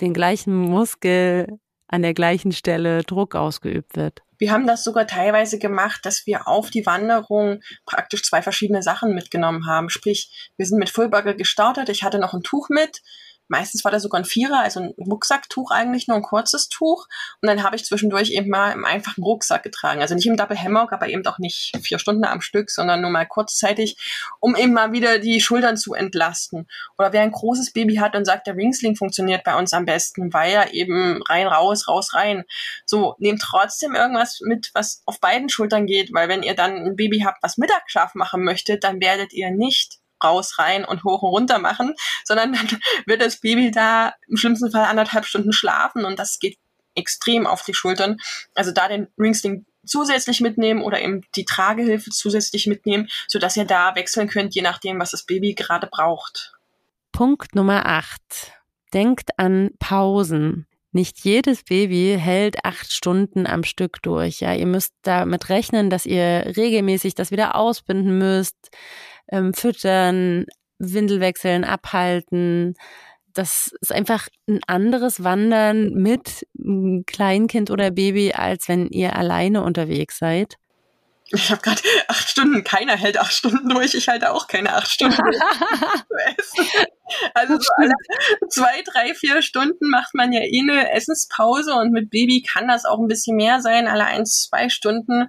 den 0.00 0.14
gleichen 0.14 0.54
Muskel 0.54 1.58
an 1.88 2.02
der 2.02 2.14
gleichen 2.14 2.52
Stelle 2.52 3.02
Druck 3.02 3.34
ausgeübt 3.34 3.96
wird. 3.96 4.22
Wir 4.38 4.52
haben 4.52 4.66
das 4.66 4.84
sogar 4.84 5.06
teilweise 5.06 5.58
gemacht, 5.58 6.00
dass 6.04 6.26
wir 6.26 6.48
auf 6.48 6.70
die 6.70 6.86
Wanderung 6.86 7.60
praktisch 7.84 8.22
zwei 8.22 8.42
verschiedene 8.42 8.82
Sachen 8.82 9.14
mitgenommen 9.14 9.66
haben. 9.66 9.90
Sprich, 9.90 10.50
wir 10.56 10.66
sind 10.66 10.78
mit 10.78 10.90
Fullbugger 10.90 11.34
gestartet. 11.34 11.88
Ich 11.88 12.04
hatte 12.04 12.18
noch 12.18 12.34
ein 12.34 12.42
Tuch 12.42 12.68
mit 12.68 13.02
Meistens 13.48 13.84
war 13.84 13.92
da 13.92 14.00
sogar 14.00 14.20
ein 14.20 14.24
Vierer, 14.24 14.60
also 14.60 14.80
ein 14.80 14.94
Rucksacktuch 14.98 15.70
eigentlich, 15.70 16.06
nur 16.06 16.16
ein 16.16 16.22
kurzes 16.22 16.68
Tuch. 16.68 17.06
Und 17.40 17.48
dann 17.48 17.62
habe 17.62 17.76
ich 17.76 17.84
zwischendurch 17.84 18.30
eben 18.30 18.48
mal 18.48 18.72
im 18.72 18.84
einfachen 18.84 19.22
Rucksack 19.22 19.62
getragen. 19.62 20.00
Also 20.00 20.14
nicht 20.14 20.26
im 20.26 20.36
Double 20.36 20.58
Hammock, 20.58 20.92
aber 20.92 21.08
eben 21.08 21.26
auch 21.26 21.38
nicht 21.38 21.76
vier 21.82 21.98
Stunden 21.98 22.24
am 22.24 22.40
Stück, 22.40 22.70
sondern 22.70 23.00
nur 23.00 23.10
mal 23.10 23.26
kurzzeitig, 23.26 23.96
um 24.40 24.56
eben 24.56 24.72
mal 24.72 24.92
wieder 24.92 25.18
die 25.18 25.40
Schultern 25.40 25.76
zu 25.76 25.94
entlasten. 25.94 26.68
Oder 26.98 27.12
wer 27.12 27.22
ein 27.22 27.32
großes 27.32 27.72
Baby 27.72 27.96
hat 27.96 28.14
und 28.14 28.24
sagt, 28.24 28.46
der 28.46 28.56
Ringsling 28.56 28.96
funktioniert 28.96 29.44
bei 29.44 29.56
uns 29.56 29.72
am 29.72 29.86
besten, 29.86 30.32
weil 30.32 30.52
er 30.52 30.74
eben 30.74 31.22
rein, 31.28 31.46
raus, 31.46 31.88
raus, 31.88 32.14
rein. 32.14 32.44
So, 32.84 33.14
nehmt 33.18 33.42
trotzdem 33.42 33.94
irgendwas 33.94 34.40
mit, 34.42 34.70
was 34.74 35.02
auf 35.06 35.20
beiden 35.20 35.48
Schultern 35.48 35.86
geht, 35.86 36.12
weil 36.12 36.28
wenn 36.28 36.42
ihr 36.42 36.54
dann 36.54 36.76
ein 36.76 36.96
Baby 36.96 37.20
habt, 37.20 37.42
was 37.42 37.56
Mittagsschlaf 37.56 38.14
machen 38.14 38.44
möchte, 38.44 38.78
dann 38.78 39.00
werdet 39.00 39.32
ihr 39.32 39.50
nicht 39.50 39.98
raus, 40.22 40.58
rein 40.58 40.84
und 40.84 41.04
hoch 41.04 41.22
und 41.22 41.30
runter 41.30 41.58
machen, 41.58 41.94
sondern 42.24 42.52
dann 42.52 42.68
wird 43.06 43.22
das 43.22 43.40
Baby 43.40 43.70
da 43.70 44.14
im 44.28 44.36
schlimmsten 44.36 44.70
Fall 44.70 44.84
anderthalb 44.84 45.26
Stunden 45.26 45.52
schlafen 45.52 46.04
und 46.04 46.18
das 46.18 46.38
geht 46.38 46.58
extrem 46.94 47.46
auf 47.46 47.62
die 47.62 47.74
Schultern. 47.74 48.18
Also 48.54 48.72
da 48.72 48.88
den 48.88 49.08
Ringsling 49.18 49.64
zusätzlich 49.86 50.40
mitnehmen 50.40 50.82
oder 50.82 51.00
eben 51.00 51.22
die 51.34 51.44
Tragehilfe 51.44 52.10
zusätzlich 52.10 52.66
mitnehmen, 52.66 53.08
sodass 53.26 53.56
ihr 53.56 53.64
da 53.64 53.94
wechseln 53.94 54.28
könnt, 54.28 54.54
je 54.54 54.62
nachdem, 54.62 55.00
was 55.00 55.12
das 55.12 55.24
Baby 55.24 55.54
gerade 55.54 55.86
braucht. 55.86 56.52
Punkt 57.12 57.54
Nummer 57.54 57.86
8. 57.86 58.20
Denkt 58.92 59.30
an 59.38 59.70
Pausen. 59.78 60.66
Nicht 60.92 61.20
jedes 61.20 61.64
Baby 61.64 62.16
hält 62.18 62.64
acht 62.64 62.92
Stunden 62.92 63.46
am 63.46 63.62
Stück 63.62 64.02
durch. 64.02 64.40
Ja, 64.40 64.54
ihr 64.54 64.66
müsst 64.66 64.94
damit 65.02 65.50
rechnen, 65.50 65.90
dass 65.90 66.06
ihr 66.06 66.54
regelmäßig 66.56 67.14
das 67.14 67.30
wieder 67.30 67.56
ausbinden 67.56 68.16
müsst, 68.18 68.70
ähm, 69.30 69.54
füttern, 69.54 70.46
Windel 70.78 71.20
wechseln, 71.20 71.64
abhalten. 71.64 72.74
Das 73.34 73.70
ist 73.80 73.92
einfach 73.92 74.28
ein 74.48 74.60
anderes 74.66 75.22
Wandern 75.22 75.90
mit 75.94 76.46
Kleinkind 77.06 77.70
oder 77.70 77.90
Baby, 77.90 78.32
als 78.32 78.68
wenn 78.68 78.88
ihr 78.88 79.16
alleine 79.16 79.62
unterwegs 79.62 80.18
seid. 80.18 80.56
Ich 81.30 81.50
habe 81.50 81.60
gerade 81.60 81.82
acht 82.08 82.30
Stunden, 82.30 82.64
keiner 82.64 82.96
hält 82.96 83.18
acht 83.18 83.34
Stunden 83.34 83.68
durch, 83.68 83.94
ich 83.94 84.08
halte 84.08 84.32
auch 84.32 84.48
keine 84.48 84.74
acht 84.74 84.88
Stunden 84.88 85.16
durch. 85.22 85.36
also 87.34 87.58
so 87.58 87.68
alle 87.76 87.92
zwei, 88.48 88.82
drei, 88.82 89.14
vier 89.14 89.42
Stunden 89.42 89.90
macht 89.90 90.14
man 90.14 90.32
ja 90.32 90.40
eh 90.40 90.60
eine 90.62 90.90
Essenspause 90.92 91.74
und 91.74 91.92
mit 91.92 92.08
Baby 92.08 92.42
kann 92.42 92.66
das 92.66 92.86
auch 92.86 92.98
ein 92.98 93.08
bisschen 93.08 93.36
mehr 93.36 93.60
sein, 93.60 93.88
alle 93.88 94.06
eins, 94.06 94.48
zwei 94.48 94.70
Stunden 94.70 95.28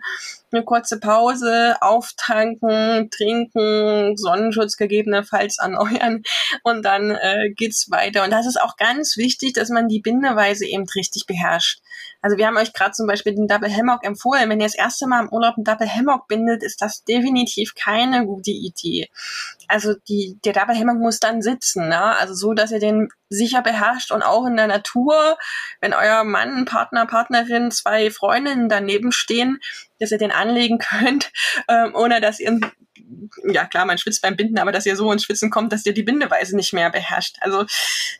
eine 0.51 0.63
kurze 0.63 0.99
Pause, 0.99 1.75
auftanken, 1.81 3.09
trinken, 3.11 4.17
Sonnenschutz 4.17 4.77
gegebenenfalls 4.77 5.57
erneuern 5.59 6.23
und 6.63 6.83
dann 6.83 7.11
äh, 7.11 7.51
geht's 7.55 7.89
weiter. 7.91 8.23
Und 8.23 8.31
das 8.31 8.45
ist 8.45 8.61
auch 8.61 8.77
ganz 8.77 9.17
wichtig, 9.17 9.53
dass 9.53 9.69
man 9.69 9.87
die 9.87 10.01
Bindeweise 10.01 10.65
eben 10.65 10.85
richtig 10.95 11.25
beherrscht. 11.27 11.81
Also 12.21 12.37
wir 12.37 12.47
haben 12.47 12.57
euch 12.57 12.73
gerade 12.73 12.91
zum 12.91 13.07
Beispiel 13.07 13.35
den 13.35 13.47
Double 13.47 13.73
Hammock 13.73 14.03
empfohlen. 14.03 14.49
Wenn 14.49 14.59
ihr 14.59 14.65
das 14.65 14.75
erste 14.75 15.07
Mal 15.07 15.23
im 15.23 15.31
Urlaub 15.31 15.55
einen 15.55 15.63
Double 15.63 15.87
Hammock 15.87 16.27
bindet, 16.27 16.63
ist 16.63 16.81
das 16.81 17.03
definitiv 17.03 17.75
keine 17.75 18.25
gute 18.25 18.51
Idee. 18.51 19.07
Also 19.67 19.93
die, 20.07 20.37
der 20.43 20.53
Double 20.53 20.77
Hammock 20.77 20.99
muss 20.99 21.19
dann 21.19 21.41
sitzen, 21.41 21.89
ne? 21.89 22.17
also 22.17 22.33
so, 22.33 22.53
dass 22.53 22.71
ihr 22.71 22.79
den 22.79 23.09
sicher 23.29 23.61
beherrscht 23.61 24.11
und 24.11 24.23
auch 24.23 24.45
in 24.45 24.57
der 24.57 24.67
Natur, 24.67 25.37
wenn 25.81 25.93
euer 25.93 26.23
Mann, 26.23 26.65
Partner, 26.65 27.05
Partnerin, 27.05 27.71
zwei 27.71 28.11
Freundinnen 28.11 28.69
daneben 28.69 29.11
stehen, 29.11 29.59
dass 29.99 30.11
ihr 30.11 30.17
den 30.17 30.31
anlegen 30.31 30.77
könnt, 30.79 31.31
ähm, 31.67 31.93
ohne 31.95 32.21
dass 32.21 32.39
ihr 32.39 32.59
ja 33.51 33.65
klar, 33.65 33.85
man 33.85 33.97
schwitzt 33.97 34.21
beim 34.21 34.35
Binden, 34.35 34.59
aber 34.59 34.71
dass 34.71 34.85
ihr 34.85 34.95
so 34.95 35.11
ins 35.11 35.23
Schwitzen 35.23 35.49
kommt, 35.49 35.71
dass 35.71 35.85
ihr 35.85 35.93
die 35.93 36.03
Bindeweise 36.03 36.55
nicht 36.55 36.73
mehr 36.73 36.89
beherrscht. 36.89 37.37
Also 37.41 37.65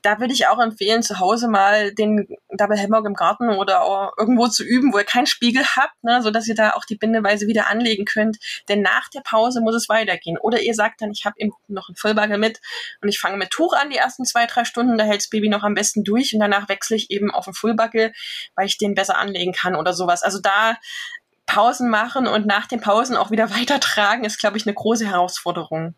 da 0.02 0.20
würde 0.20 0.34
ich 0.34 0.48
auch 0.48 0.60
empfehlen, 0.60 1.04
zu 1.04 1.20
Hause 1.20 1.48
mal 1.48 1.94
den 1.94 2.28
Double 2.50 2.80
Hammock 2.80 3.06
im 3.06 3.14
Garten 3.14 3.50
oder 3.50 4.14
irgendwo 4.18 4.48
zu 4.48 4.64
üben, 4.64 4.94
wo 4.94 4.98
ihr 4.98 5.04
keinen 5.04 5.28
Spiegel 5.28 5.64
habt, 5.76 6.04
ne, 6.04 6.22
so 6.22 6.30
ihr 6.30 6.56
da 6.56 6.72
auch 6.72 6.86
die 6.86 6.96
Bindeweise 6.96 7.48
wieder 7.48 7.68
anlegen 7.68 8.06
könnt. 8.06 8.38
Denn 8.70 8.82
nach 8.82 9.10
der 9.10 9.22
Pause 9.22 9.62
muss 9.62 9.76
es 9.76 9.90
weitergehen. 9.90 10.38
Oder 10.38 10.62
ihr 10.62 10.74
sagt 10.74 11.02
dann, 11.02 11.12
ich 11.12 11.26
habe 11.26 11.36
eben 11.38 11.52
noch 11.68 11.90
einen 11.90 11.96
Vollbagel 11.96 12.38
mit 12.38 12.60
und 13.02 13.10
ich 13.10 13.20
fange 13.20 13.38
mit 13.38 13.50
Tuch 13.50 13.74
an 13.74 13.90
die 13.90 13.98
ersten 13.98 14.26
zwei, 14.26 14.46
drei 14.46 14.64
Stunden, 14.64 14.98
da 14.98 15.04
hält 15.04 15.22
das 15.22 15.30
Baby 15.30 15.50
noch 15.50 15.64
am 15.64 15.74
besten 15.74 16.04
durch 16.04 16.34
und 16.34 16.40
danach 16.40 16.70
wechsle 16.70 16.96
ich 16.96 17.12
eben 17.12 17.32
auf 17.32 17.48
einen 17.48 17.54
Fullbuckle, 17.54 18.12
weil 18.56 18.66
ich 18.66 18.78
den 18.78 18.96
besser 18.96 19.18
anlegen 19.18 19.54
kann 19.54 19.76
oder 19.76 19.94
sowas. 19.94 20.24
Also 20.24 20.40
da 20.40 20.78
Pausen 21.50 21.90
machen 21.90 22.28
und 22.28 22.46
nach 22.46 22.68
den 22.68 22.80
Pausen 22.80 23.18
auch 23.18 23.32
wieder 23.32 23.50
weitertragen, 23.60 24.24
ist, 24.24 24.40
glaube 24.40 24.58
ich, 24.58 24.66
eine 24.66 24.76
große 24.76 25.06
Herausforderung. 25.06 25.96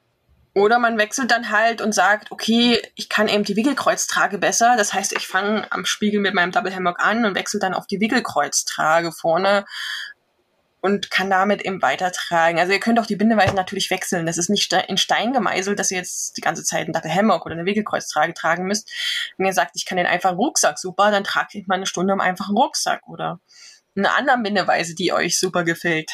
Oder 0.54 0.80
man 0.80 0.98
wechselt 0.98 1.32
dann 1.32 1.50
halt 1.50 1.82
und 1.82 1.94
sagt, 1.94 2.32
okay, 2.32 2.82
ich 2.96 3.08
kann 3.08 3.30
eben 3.30 3.46
die 3.46 3.56
Wickelkreuztrage 3.56 4.38
besser. 4.38 4.76
Das 4.78 4.94
heißt, 4.94 5.14
ich 5.14 5.28
fange 5.28 5.66
am 5.72 5.86
Spiegel 5.86 6.20
mit 6.20 6.34
meinem 6.34 6.52
Double 6.52 6.76
Hammock 6.76 7.00
an 7.00 7.24
und 7.24 7.36
wechsle 7.36 7.60
dann 7.60 7.74
auf 7.74 7.88
die 7.88 8.02
Wickelkreuztrage 8.02 9.12
vorne. 9.12 9.66
und 10.84 11.12
kann 11.12 11.30
damit 11.30 11.62
eben 11.62 11.80
weitertragen. 11.84 12.60
Also 12.60 12.74
ihr 12.74 12.80
könnt 12.80 13.00
auch 13.00 13.06
die 13.06 13.16
Bindeweisen 13.16 13.56
natürlich 13.56 13.92
wechseln. 13.92 14.26
Das 14.26 14.40
ist 14.40 14.50
nicht 14.50 14.74
in 14.74 14.98
Stein 14.98 15.32
gemeißelt, 15.32 15.78
dass 15.78 15.92
ihr 15.92 15.98
jetzt 15.98 16.38
die 16.38 16.42
ganze 16.42 16.64
Zeit 16.64 16.86
einen 16.86 16.94
Dackel 16.94 17.14
Hammock 17.14 17.46
oder 17.46 17.54
eine 17.54 17.66
Wickelkreuztrage 17.66 18.34
tragen 18.34 18.66
müsst. 18.66 18.90
Wenn 19.38 19.46
ihr 19.46 19.54
sagt, 19.54 19.76
ich 19.76 19.86
kann 19.86 19.98
den 19.98 20.08
einfachen 20.08 20.38
Rucksack 20.38 20.80
super, 20.80 21.12
dann 21.12 21.24
tragt 21.24 21.54
ich 21.54 21.68
mal 21.68 21.76
eine 21.76 21.86
Stunde 21.86 22.14
im 22.14 22.20
einfachen 22.20 22.58
Rucksack 22.58 23.08
oder 23.08 23.40
eine 23.96 24.14
andere 24.16 24.38
Bindeweise, 24.40 24.96
die 24.96 25.12
euch 25.14 25.40
super 25.40 25.64
gefällt. 25.64 26.12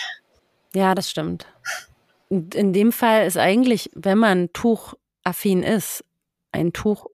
Ja, 0.74 0.96
das 0.96 1.10
stimmt. 1.10 1.46
Und 2.30 2.56
in 2.56 2.74
dem 2.74 2.92
Fall 2.92 3.26
ist 3.26 3.38
eigentlich, 3.38 3.90
wenn 3.94 4.18
man 4.18 4.52
tuchaffin 4.54 5.64
ist, 5.64 6.04
ein 6.52 6.74
Tuch 6.74 7.08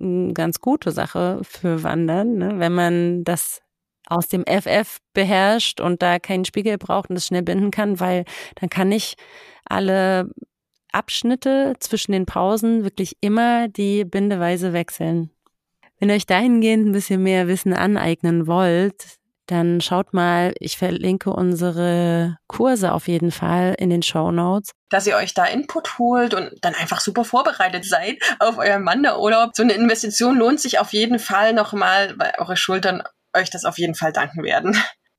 eine 0.00 0.32
ganz 0.34 0.60
gute 0.60 0.90
Sache 0.90 1.40
für 1.42 1.82
Wandern, 1.82 2.36
ne? 2.36 2.58
wenn 2.58 2.72
man 2.74 3.24
das 3.24 3.62
aus 4.08 4.28
dem 4.28 4.44
FF 4.44 4.98
beherrscht 5.14 5.80
und 5.80 6.02
da 6.02 6.18
keinen 6.18 6.44
Spiegel 6.44 6.78
braucht 6.78 7.08
und 7.10 7.16
das 7.16 7.26
schnell 7.26 7.42
binden 7.42 7.70
kann, 7.70 7.98
weil 7.98 8.24
dann 8.56 8.70
kann 8.70 8.92
ich 8.92 9.16
alle 9.64 10.30
Abschnitte 10.92 11.74
zwischen 11.80 12.12
den 12.12 12.26
Pausen 12.26 12.84
wirklich 12.84 13.16
immer 13.20 13.68
die 13.68 14.04
Bindeweise 14.04 14.72
wechseln. 14.72 15.30
Wenn 15.98 16.10
ihr 16.10 16.14
euch 16.14 16.26
dahingehend 16.26 16.86
ein 16.86 16.92
bisschen 16.92 17.22
mehr 17.22 17.48
Wissen 17.48 17.72
aneignen 17.72 18.46
wollt, 18.46 19.18
dann 19.46 19.80
schaut 19.80 20.12
mal, 20.12 20.54
ich 20.58 20.76
verlinke 20.76 21.30
unsere 21.30 22.36
Kurse 22.48 22.92
auf 22.92 23.08
jeden 23.08 23.30
Fall 23.30 23.74
in 23.78 23.90
den 23.90 24.02
Show 24.02 24.30
Notes. 24.32 24.72
Dass 24.90 25.06
ihr 25.06 25.16
euch 25.16 25.34
da 25.34 25.44
Input 25.44 25.98
holt 25.98 26.34
und 26.34 26.52
dann 26.62 26.74
einfach 26.74 27.00
super 27.00 27.24
vorbereitet 27.24 27.84
seid 27.84 28.18
auf 28.40 28.58
euren 28.58 28.84
Wanderurlaub. 28.84 29.50
So 29.54 29.62
eine 29.62 29.74
Investition 29.74 30.36
lohnt 30.36 30.60
sich 30.60 30.78
auf 30.78 30.92
jeden 30.92 31.18
Fall 31.18 31.52
nochmal, 31.52 32.14
weil 32.18 32.32
eure 32.38 32.56
Schultern 32.56 33.02
euch 33.36 33.50
das 33.50 33.64
auf 33.64 33.78
jeden 33.78 33.94
Fall 33.94 34.12
danken 34.12 34.42
werden. 34.42 34.76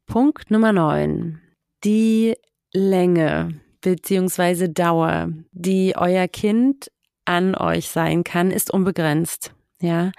Punkt 0.07 0.51
Nummer 0.51 0.73
9. 0.73 1.41
Die 1.83 2.35
Länge 2.73 3.59
bzw. 3.81 4.67
Dauer, 4.67 5.29
die 5.51 5.95
euer 5.95 6.27
Kind 6.27 6.91
an 7.25 7.55
euch 7.55 7.89
sein 7.89 8.23
kann, 8.23 8.51
ist 8.51 8.71
unbegrenzt. 8.71 9.53
Ja, 9.81 10.11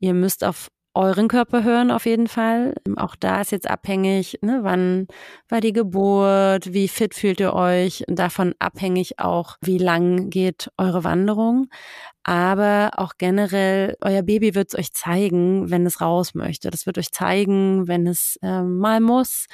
ihr 0.00 0.12
müsst 0.12 0.44
auf 0.44 0.68
euren 0.94 1.28
Körper 1.28 1.64
hören 1.64 1.90
auf 1.90 2.06
jeden 2.06 2.26
Fall. 2.26 2.74
Auch 2.96 3.14
da 3.16 3.40
ist 3.40 3.52
jetzt 3.52 3.68
abhängig, 3.70 4.38
ne, 4.42 4.60
wann 4.62 5.06
war 5.48 5.60
die 5.60 5.72
Geburt, 5.72 6.72
wie 6.72 6.88
fit 6.88 7.14
fühlt 7.14 7.40
ihr 7.40 7.54
euch 7.54 8.04
davon 8.08 8.54
abhängig 8.58 9.18
auch, 9.18 9.56
wie 9.60 9.78
lang 9.78 10.30
geht 10.30 10.70
eure 10.76 11.04
Wanderung. 11.04 11.68
Aber 12.24 12.90
auch 12.96 13.12
generell, 13.18 13.96
euer 14.00 14.22
Baby 14.22 14.54
wird 14.54 14.68
es 14.68 14.78
euch 14.78 14.92
zeigen, 14.92 15.70
wenn 15.70 15.86
es 15.86 16.00
raus 16.00 16.34
möchte. 16.34 16.70
Das 16.70 16.86
wird 16.86 16.98
euch 16.98 17.12
zeigen, 17.12 17.88
wenn 17.88 18.06
es 18.06 18.38
äh, 18.42 18.62
mal 18.62 19.00
muss. 19.00 19.46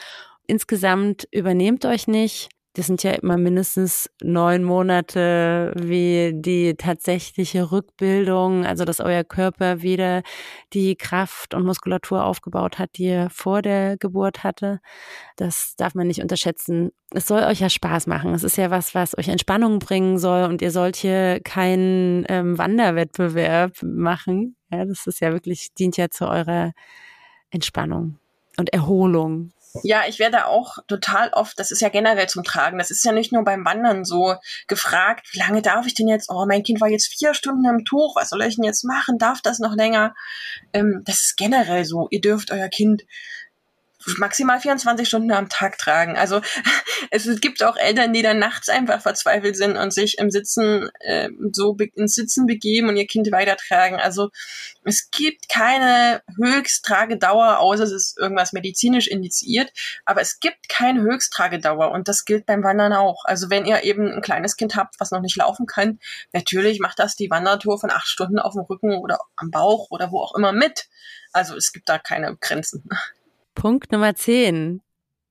Insgesamt 0.47 1.27
übernehmt 1.31 1.85
euch 1.85 2.07
nicht 2.09 2.49
das 2.75 2.87
sind 2.87 3.05
ja 3.05 3.13
immer 3.13 3.37
mindestens 3.37 4.11
neun 4.21 4.65
Monate 4.65 5.73
wie 5.77 6.33
die 6.35 6.75
tatsächliche 6.75 7.71
Rückbildung, 7.71 8.67
also 8.67 8.85
dass 8.85 8.99
euer 8.99 9.23
Körper 9.23 9.81
wieder 9.83 10.23
die 10.73 10.97
Kraft 10.97 11.55
und 11.55 11.65
Muskulatur 11.65 12.25
aufgebaut 12.25 12.81
hat, 12.81 12.91
die 12.97 13.07
er 13.07 13.31
vor 13.31 13.63
der 13.63 13.97
Geburt 13.97 14.43
hatte. 14.43 14.81
Das 15.37 15.75
darf 15.77 15.95
man 15.95 16.09
nicht 16.09 16.21
unterschätzen. 16.21 16.91
Es 17.13 17.29
soll 17.29 17.45
euch 17.45 17.61
ja 17.61 17.71
Spaß 17.71 18.09
machen. 18.09 18.35
Es 18.35 18.43
ist 18.43 18.57
ja 18.57 18.73
was, 18.73 18.93
was 18.93 19.17
euch 19.17 19.29
Entspannung 19.29 19.79
bringen 19.79 20.19
soll 20.19 20.43
und 20.45 20.61
ihr 20.61 20.73
sollt 20.73 20.97
hier 20.97 21.41
keinen 21.45 22.25
ähm, 22.29 22.59
Wanderwettbewerb 22.59 23.83
machen. 23.83 24.57
Ja, 24.73 24.85
das 24.85 25.07
ist 25.07 25.21
ja 25.21 25.33
wirklich, 25.33 25.75
dient 25.75 25.97
ja 25.97 26.11
zu 26.11 26.27
eurer 26.27 26.73
Entspannung 27.51 28.19
und 28.59 28.73
Erholung. 28.73 29.53
Ja, 29.83 30.03
ich 30.07 30.19
werde 30.19 30.47
auch 30.47 30.79
total 30.87 31.31
oft, 31.33 31.59
das 31.59 31.73
ist 31.73 31.81
ja 31.81 31.89
generell 31.89 32.29
zum 32.29 32.45
Tragen, 32.45 32.79
das 32.79 32.91
ist 32.91 33.05
ja 33.05 33.13
nicht 33.13 33.33
nur 33.33 33.43
beim 33.45 33.65
Wandern 33.65 34.05
so 34.05 34.37
gefragt, 34.69 35.27
wie 35.33 35.39
lange 35.39 35.63
darf 35.63 35.87
ich 35.87 35.95
denn 35.95 36.07
jetzt, 36.07 36.31
oh, 36.31 36.47
mein 36.47 36.63
Kind 36.63 36.81
war 36.81 36.89
jetzt 36.89 37.13
vier 37.13 37.35
Stunden 37.35 37.65
im 37.65 37.85
Tuch, 37.85 38.15
was 38.15 38.31
soll 38.31 38.43
ich 38.43 38.55
denn 38.55 38.65
jetzt 38.65 38.85
machen, 38.85 39.19
darf 39.19 39.41
das 39.43 39.59
noch 39.59 39.75
länger? 39.75 40.15
Ähm, 40.73 41.03
das 41.05 41.23
ist 41.23 41.37
generell 41.37 41.85
so, 41.85 42.07
ihr 42.11 42.21
dürft 42.21 42.53
euer 42.53 42.69
Kind 42.69 43.03
maximal 44.19 44.61
24 44.61 45.07
Stunden 45.07 45.33
am 45.33 45.49
Tag 45.49 45.79
tragen. 45.79 46.17
Also 46.17 46.41
es 47.11 47.41
gibt 47.41 47.63
auch 47.63 47.77
Eltern, 47.77 48.13
die 48.13 48.23
dann 48.23 48.39
nachts 48.39 48.69
einfach 48.69 49.01
verzweifelt 49.01 49.57
sind 49.57 49.77
und 49.77 49.93
sich 49.93 50.19
im 50.19 50.31
Sitzen 50.31 50.91
äh, 51.01 51.29
so 51.53 51.77
ins 51.95 52.15
Sitzen 52.15 52.47
begeben 52.47 52.89
und 52.89 52.97
ihr 52.97 53.07
Kind 53.07 53.31
weitertragen. 53.33 53.97
Also 54.01 54.31
es 54.85 55.11
gibt 55.11 55.49
keine 55.49 56.23
Höchsttragedauer, 56.37 57.59
außer 57.59 57.85
es 57.85 57.93
ist 57.93 58.19
irgendwas 58.19 58.53
medizinisch 58.53 59.09
indiziert, 59.09 59.73
aber 60.05 60.21
es 60.21 60.41
gibt 60.41 60.69
keine 60.69 61.03
Höchsttragedauer 61.03 61.91
und 61.91 62.09
das 62.09 62.25
gilt 62.25 62.47
beim 62.47 62.63
Wandern 62.63 62.93
auch. 62.93 63.25
Also 63.25 63.51
wenn 63.51 63.65
ihr 63.65 63.85
eben 63.85 64.13
ein 64.13 64.23
kleines 64.23 64.57
Kind 64.57 64.77
habt, 64.77 65.01
was 65.01 65.11
noch 65.11 65.21
nicht 65.21 65.37
laufen 65.37 65.67
kann, 65.67 65.99
natürlich 66.33 66.81
macht 66.81 66.99
das 66.99 67.17
die 67.17 67.31
Wandertour 67.31 67.81
von 67.81 67.91
acht 67.91 68.07
Stunden 68.07 68.39
auf 68.39 68.53
dem 68.55 68.63
Rücken 68.63 68.95
oder 68.99 69.19
am 69.37 69.51
Bauch 69.51 69.91
oder 69.91 70.11
wo 70.11 70.21
auch 70.21 70.35
immer 70.35 70.53
mit. 70.53 70.89
Also 71.33 71.57
es 71.57 71.73
gibt 71.73 71.89
da 71.89 71.99
keine 71.99 72.37
Grenzen. 72.37 72.89
Punkt 73.55 73.93
Nummer 73.93 74.15
10 74.15 74.83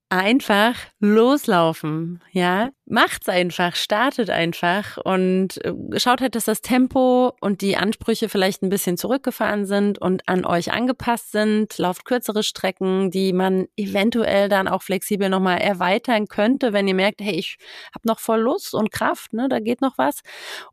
einfach 0.10 0.76
loslaufen, 1.00 2.22
ja. 2.32 2.70
Macht's 2.86 3.30
einfach, 3.30 3.78
startet 3.78 4.30
einfach 4.30 4.98
und 4.98 5.64
äh, 5.64 5.74
schaut 6.00 6.20
halt, 6.20 6.36
dass 6.36 6.44
das 6.44 6.60
Tempo 6.60 7.32
und 7.40 7.62
die 7.62 7.78
Ansprüche 7.78 8.28
vielleicht 8.28 8.62
ein 8.62 8.68
bisschen 8.68 8.98
zurückgefahren 8.98 9.66
sind 9.66 10.00
und 10.00 10.28
an 10.28 10.44
euch 10.44 10.74
angepasst 10.74 11.32
sind. 11.32 11.78
Lauft 11.78 12.04
kürzere 12.04 12.44
Strecken, 12.44 13.10
die 13.10 13.32
man 13.32 13.68
eventuell 13.78 14.50
dann 14.50 14.68
auch 14.68 14.82
flexibel 14.82 15.30
nochmal 15.30 15.60
erweitern 15.60 16.28
könnte, 16.28 16.74
wenn 16.74 16.86
ihr 16.86 16.94
merkt, 16.94 17.22
hey, 17.22 17.36
ich 17.36 17.58
habe 17.96 18.06
noch 18.06 18.20
voll 18.20 18.42
Lust 18.42 18.74
und 18.74 18.92
Kraft, 18.92 19.32
ne, 19.32 19.48
da 19.48 19.62
geht 19.62 19.80
noch 19.80 19.98
was. 19.98 20.20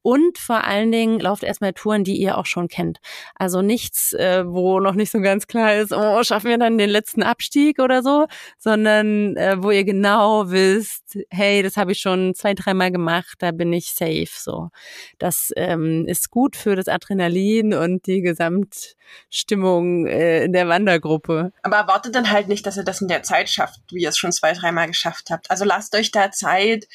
Und 0.03 0.37
vor 0.37 0.65
allen 0.65 0.91
Dingen 0.91 1.21
lauft 1.21 1.45
erstmal 1.45 1.75
Touren, 1.75 2.03
die 2.03 2.17
ihr 2.17 2.39
auch 2.39 2.47
schon 2.47 2.67
kennt. 2.67 2.99
Also 3.37 3.63
nichts, 3.63 4.15
äh, 4.15 4.43
wo 4.49 4.81
noch 4.81 4.95
nicht 4.95 5.13
so 5.13 5.21
ganz 5.21 5.47
klar 5.47 5.77
ist, 5.77 5.93
oh, 5.93 6.25
schaffen 6.25 6.51
wir 6.51 6.59
dann 6.59 6.77
den 6.77 6.91
letzten 6.91 7.23
Abstieg 7.23 7.79
oder 7.79 8.03
so, 8.03 8.27
sondern 8.59 9.37
äh, 9.37 9.63
wo 9.63 9.71
ihr 9.71 9.85
genau 9.85 10.51
wisst, 10.51 11.17
hey, 11.31 11.63
das 11.63 11.77
habe 11.77 11.93
ich 11.93 12.00
schon 12.01 12.35
zwei, 12.35 12.55
dreimal 12.55 12.91
gemacht, 12.91 13.37
da 13.39 13.51
bin 13.51 13.73
ich 13.73 13.93
safe. 13.93 14.29
So, 14.33 14.71
das 15.19 15.53
ähm, 15.57 16.07
ist 16.07 16.31
gut 16.31 16.57
für 16.57 16.77
das 16.77 16.89
Adrenalin 16.89 17.75
und 17.75 18.07
die 18.07 18.23
Gesamtstimmung 18.23 20.07
äh, 20.07 20.45
in 20.45 20.53
der 20.53 20.69
Wandergruppe. 20.69 21.53
Aber 21.63 21.77
erwartet 21.77 22.15
dann 22.15 22.31
halt 22.31 22.49
nicht, 22.49 22.67
dass 22.67 22.77
ihr 22.77 22.85
das 22.85 23.01
in 23.01 23.09
der 23.09 23.23
Zeit 23.23 23.49
schafft, 23.49 23.81
wie 23.91 24.03
ihr 24.03 24.09
es 24.09 24.19
schon 24.19 24.33
zwei, 24.33 24.53
dreimal 24.53 24.87
geschafft 24.87 25.31
habt. 25.31 25.51
Also 25.51 25.65
lasst 25.65 25.95
euch 25.95 26.11
da 26.11 26.31
Zeit. 26.31 26.89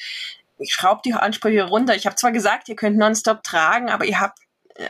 Ich 0.58 0.72
schraube 0.72 1.02
die 1.04 1.12
Ansprüche 1.12 1.64
runter. 1.64 1.94
Ich 1.94 2.06
habe 2.06 2.16
zwar 2.16 2.32
gesagt, 2.32 2.68
ihr 2.68 2.76
könnt 2.76 2.96
nonstop 2.96 3.42
tragen, 3.42 3.90
aber 3.90 4.06
ihr 4.06 4.20
habt 4.20 4.38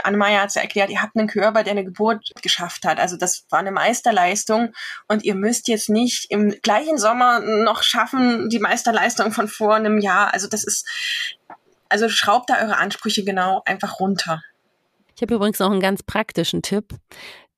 Annemaya 0.03 0.41
hat 0.41 0.49
es 0.49 0.55
ja 0.55 0.63
erklärt, 0.63 0.91
ihr 0.91 1.03
habt 1.03 1.17
einen 1.17 1.29
Körper, 1.29 1.63
der 1.63 1.73
eine 1.73 1.85
Geburt 1.85 2.33
geschafft 2.43 2.85
hat. 2.85 2.99
Also 2.99 3.17
das 3.17 3.47
war 3.51 3.61
eine 3.61 3.73
Meisterleistung 3.73 4.73
und 5.09 5.25
ihr 5.25 5.35
müsst 5.35 5.69
jetzt 5.69 5.89
nicht 5.89 6.31
im 6.31 6.55
gleichen 6.63 6.99
Sommer 6.99 7.41
noch 7.41 7.83
schaffen, 7.83 8.49
die 8.49 8.59
Meisterleistung 8.59 9.33
von 9.33 9.49
vor 9.49 9.75
einem 9.75 9.99
Jahr. 9.99 10.33
Also 10.35 10.49
das 10.49 10.65
ist, 10.65 10.87
also 11.89 12.09
schraubt 12.09 12.51
da 12.51 12.61
eure 12.61 12.77
Ansprüche 12.77 13.25
genau 13.25 13.63
einfach 13.65 14.01
runter. 14.01 14.43
Ich 15.15 15.23
habe 15.23 15.35
übrigens 15.35 15.59
noch 15.59 15.71
einen 15.71 15.81
ganz 15.81 16.03
praktischen 16.03 16.63
Tipp. 16.63 16.95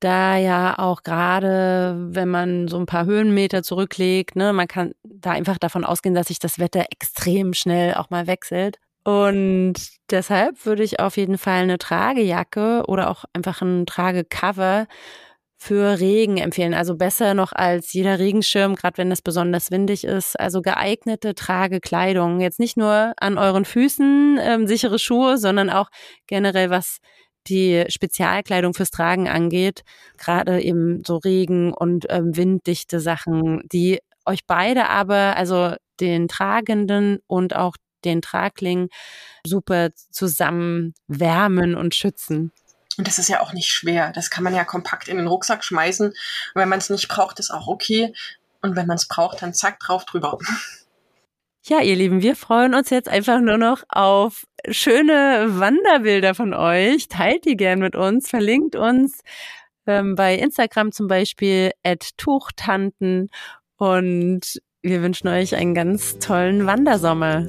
Da 0.01 0.37
ja 0.37 0.79
auch 0.79 1.03
gerade, 1.03 1.97
wenn 1.99 2.29
man 2.29 2.69
so 2.69 2.79
ein 2.79 2.87
paar 2.87 3.05
Höhenmeter 3.05 3.65
zurücklegt, 3.65 4.37
ne, 4.37 4.53
man 4.53 4.69
kann 4.69 4.93
da 5.03 5.33
einfach 5.33 5.59
davon 5.59 5.85
ausgehen, 5.85 6.15
dass 6.15 6.29
sich 6.29 6.39
das 6.39 6.61
Wetter 6.61 6.87
extrem 6.93 7.53
schnell 7.53 7.95
auch 7.95 8.09
mal 8.11 8.29
wechselt. 8.29 8.79
Und 9.09 9.73
deshalb 10.11 10.67
würde 10.67 10.83
ich 10.83 11.01
auf 11.01 11.17
jeden 11.17 11.39
Fall 11.39 11.63
eine 11.63 11.79
Tragejacke 11.79 12.83
oder 12.89 13.09
auch 13.09 13.25
einfach 13.33 13.63
ein 13.63 13.87
Tragecover 13.87 14.87
für 15.57 15.99
Regen 15.99 16.37
empfehlen. 16.37 16.75
Also 16.75 16.95
besser 16.95 17.33
noch 17.33 17.53
als 17.55 17.95
jeder 17.95 18.19
Regenschirm, 18.19 18.75
gerade 18.75 18.99
wenn 18.99 19.11
es 19.11 19.23
besonders 19.23 19.71
windig 19.71 20.05
ist. 20.05 20.39
Also 20.39 20.61
geeignete 20.61 21.35
Tragekleidung. 21.35 22.43
Jetzt 22.43 22.61
nicht 22.61 22.77
nur 22.77 23.15
an 23.17 23.39
euren 23.39 23.65
Füßen 23.65 24.39
ähm, 24.43 24.67
sichere 24.67 24.99
Schuhe, 24.99 25.39
sondern 25.39 25.71
auch 25.71 25.89
generell 26.27 26.69
was 26.69 26.99
die 27.47 27.87
Spezialkleidung 27.89 28.75
fürs 28.75 28.91
Tragen 28.91 29.27
angeht. 29.27 29.85
Gerade 30.19 30.61
eben 30.61 31.03
so 31.07 31.17
Regen 31.17 31.73
und 31.73 32.05
ähm, 32.11 32.37
winddichte 32.37 33.01
Sachen, 33.01 33.63
die 33.73 34.01
euch 34.27 34.45
beide 34.47 34.91
aber, 34.91 35.35
also 35.39 35.77
den 35.99 36.29
Tragenden 36.29 37.21
und 37.27 37.57
auch 37.57 37.75
den 38.05 38.23
Tragling 38.23 38.89
super 39.47 39.91
zusammen 40.11 40.95
wärmen 41.07 41.75
und 41.75 41.95
schützen. 41.95 42.53
Und 42.97 43.07
das 43.07 43.19
ist 43.19 43.29
ja 43.29 43.41
auch 43.41 43.53
nicht 43.53 43.71
schwer. 43.71 44.13
Das 44.13 44.29
kann 44.29 44.43
man 44.43 44.55
ja 44.55 44.65
kompakt 44.65 45.09
in 45.09 45.19
den 45.19 45.29
Rucksack 45.29 45.65
schmeißen. 45.65 46.09
Und 46.09 46.17
wenn 46.55 46.69
man 46.69 46.81
es 46.81 46.91
nicht 46.91 47.09
braucht, 47.09 47.39
ist 47.39 47.51
auch 47.51 47.69
okay. 47.69 48.13
Und 48.61 48.75
wenn 48.75 48.87
man 48.87 48.97
es 48.97 49.07
braucht, 49.07 49.41
dann 49.41 49.55
zack, 49.55 49.79
drauf 49.79 50.05
drüber. 50.05 50.37
Ja, 51.65 51.81
ihr 51.81 51.97
Lieben, 51.97 52.23
wir 52.23 52.35
freuen 52.35 52.75
uns 52.75 52.91
jetzt 52.91 53.09
einfach 53.09 53.41
nur 53.41 53.59
noch 53.59 53.85
auf 53.89 54.47
schöne 54.71 55.47
Wanderbilder 55.49 56.35
von 56.35 56.55
euch. 56.55 57.09
Teilt 57.09 57.45
die 57.45 57.57
gern 57.57 57.79
mit 57.81 57.95
uns, 57.95 58.31
verlinkt 58.31 58.75
uns 58.75 59.21
ähm, 59.87 60.15
bei 60.15 60.35
Instagram 60.35 60.93
zum 60.93 61.09
Beispiel 61.09 61.73
at 61.83 62.17
Tuchtanten 62.17 63.29
und 63.77 64.61
wir 64.83 65.03
wünschen 65.03 65.29
euch 65.29 65.57
einen 65.57 65.75
ganz 65.75 66.19
tollen 66.19 66.67
Wandersommer. 66.67 67.47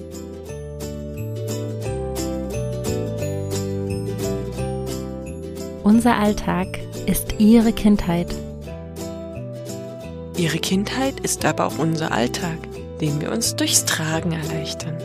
Unser 5.84 6.18
Alltag 6.18 6.68
ist 7.06 7.36
Ihre 7.40 7.72
Kindheit. 7.72 8.34
Ihre 10.38 10.58
Kindheit 10.58 11.20
ist 11.20 11.46
aber 11.46 11.68
auch 11.68 11.78
unser 11.78 12.12
Alltag, 12.12 12.58
den 13.00 13.22
wir 13.22 13.32
uns 13.32 13.56
durchs 13.56 13.86
Tragen 13.86 14.32
erleichtern. 14.32 14.98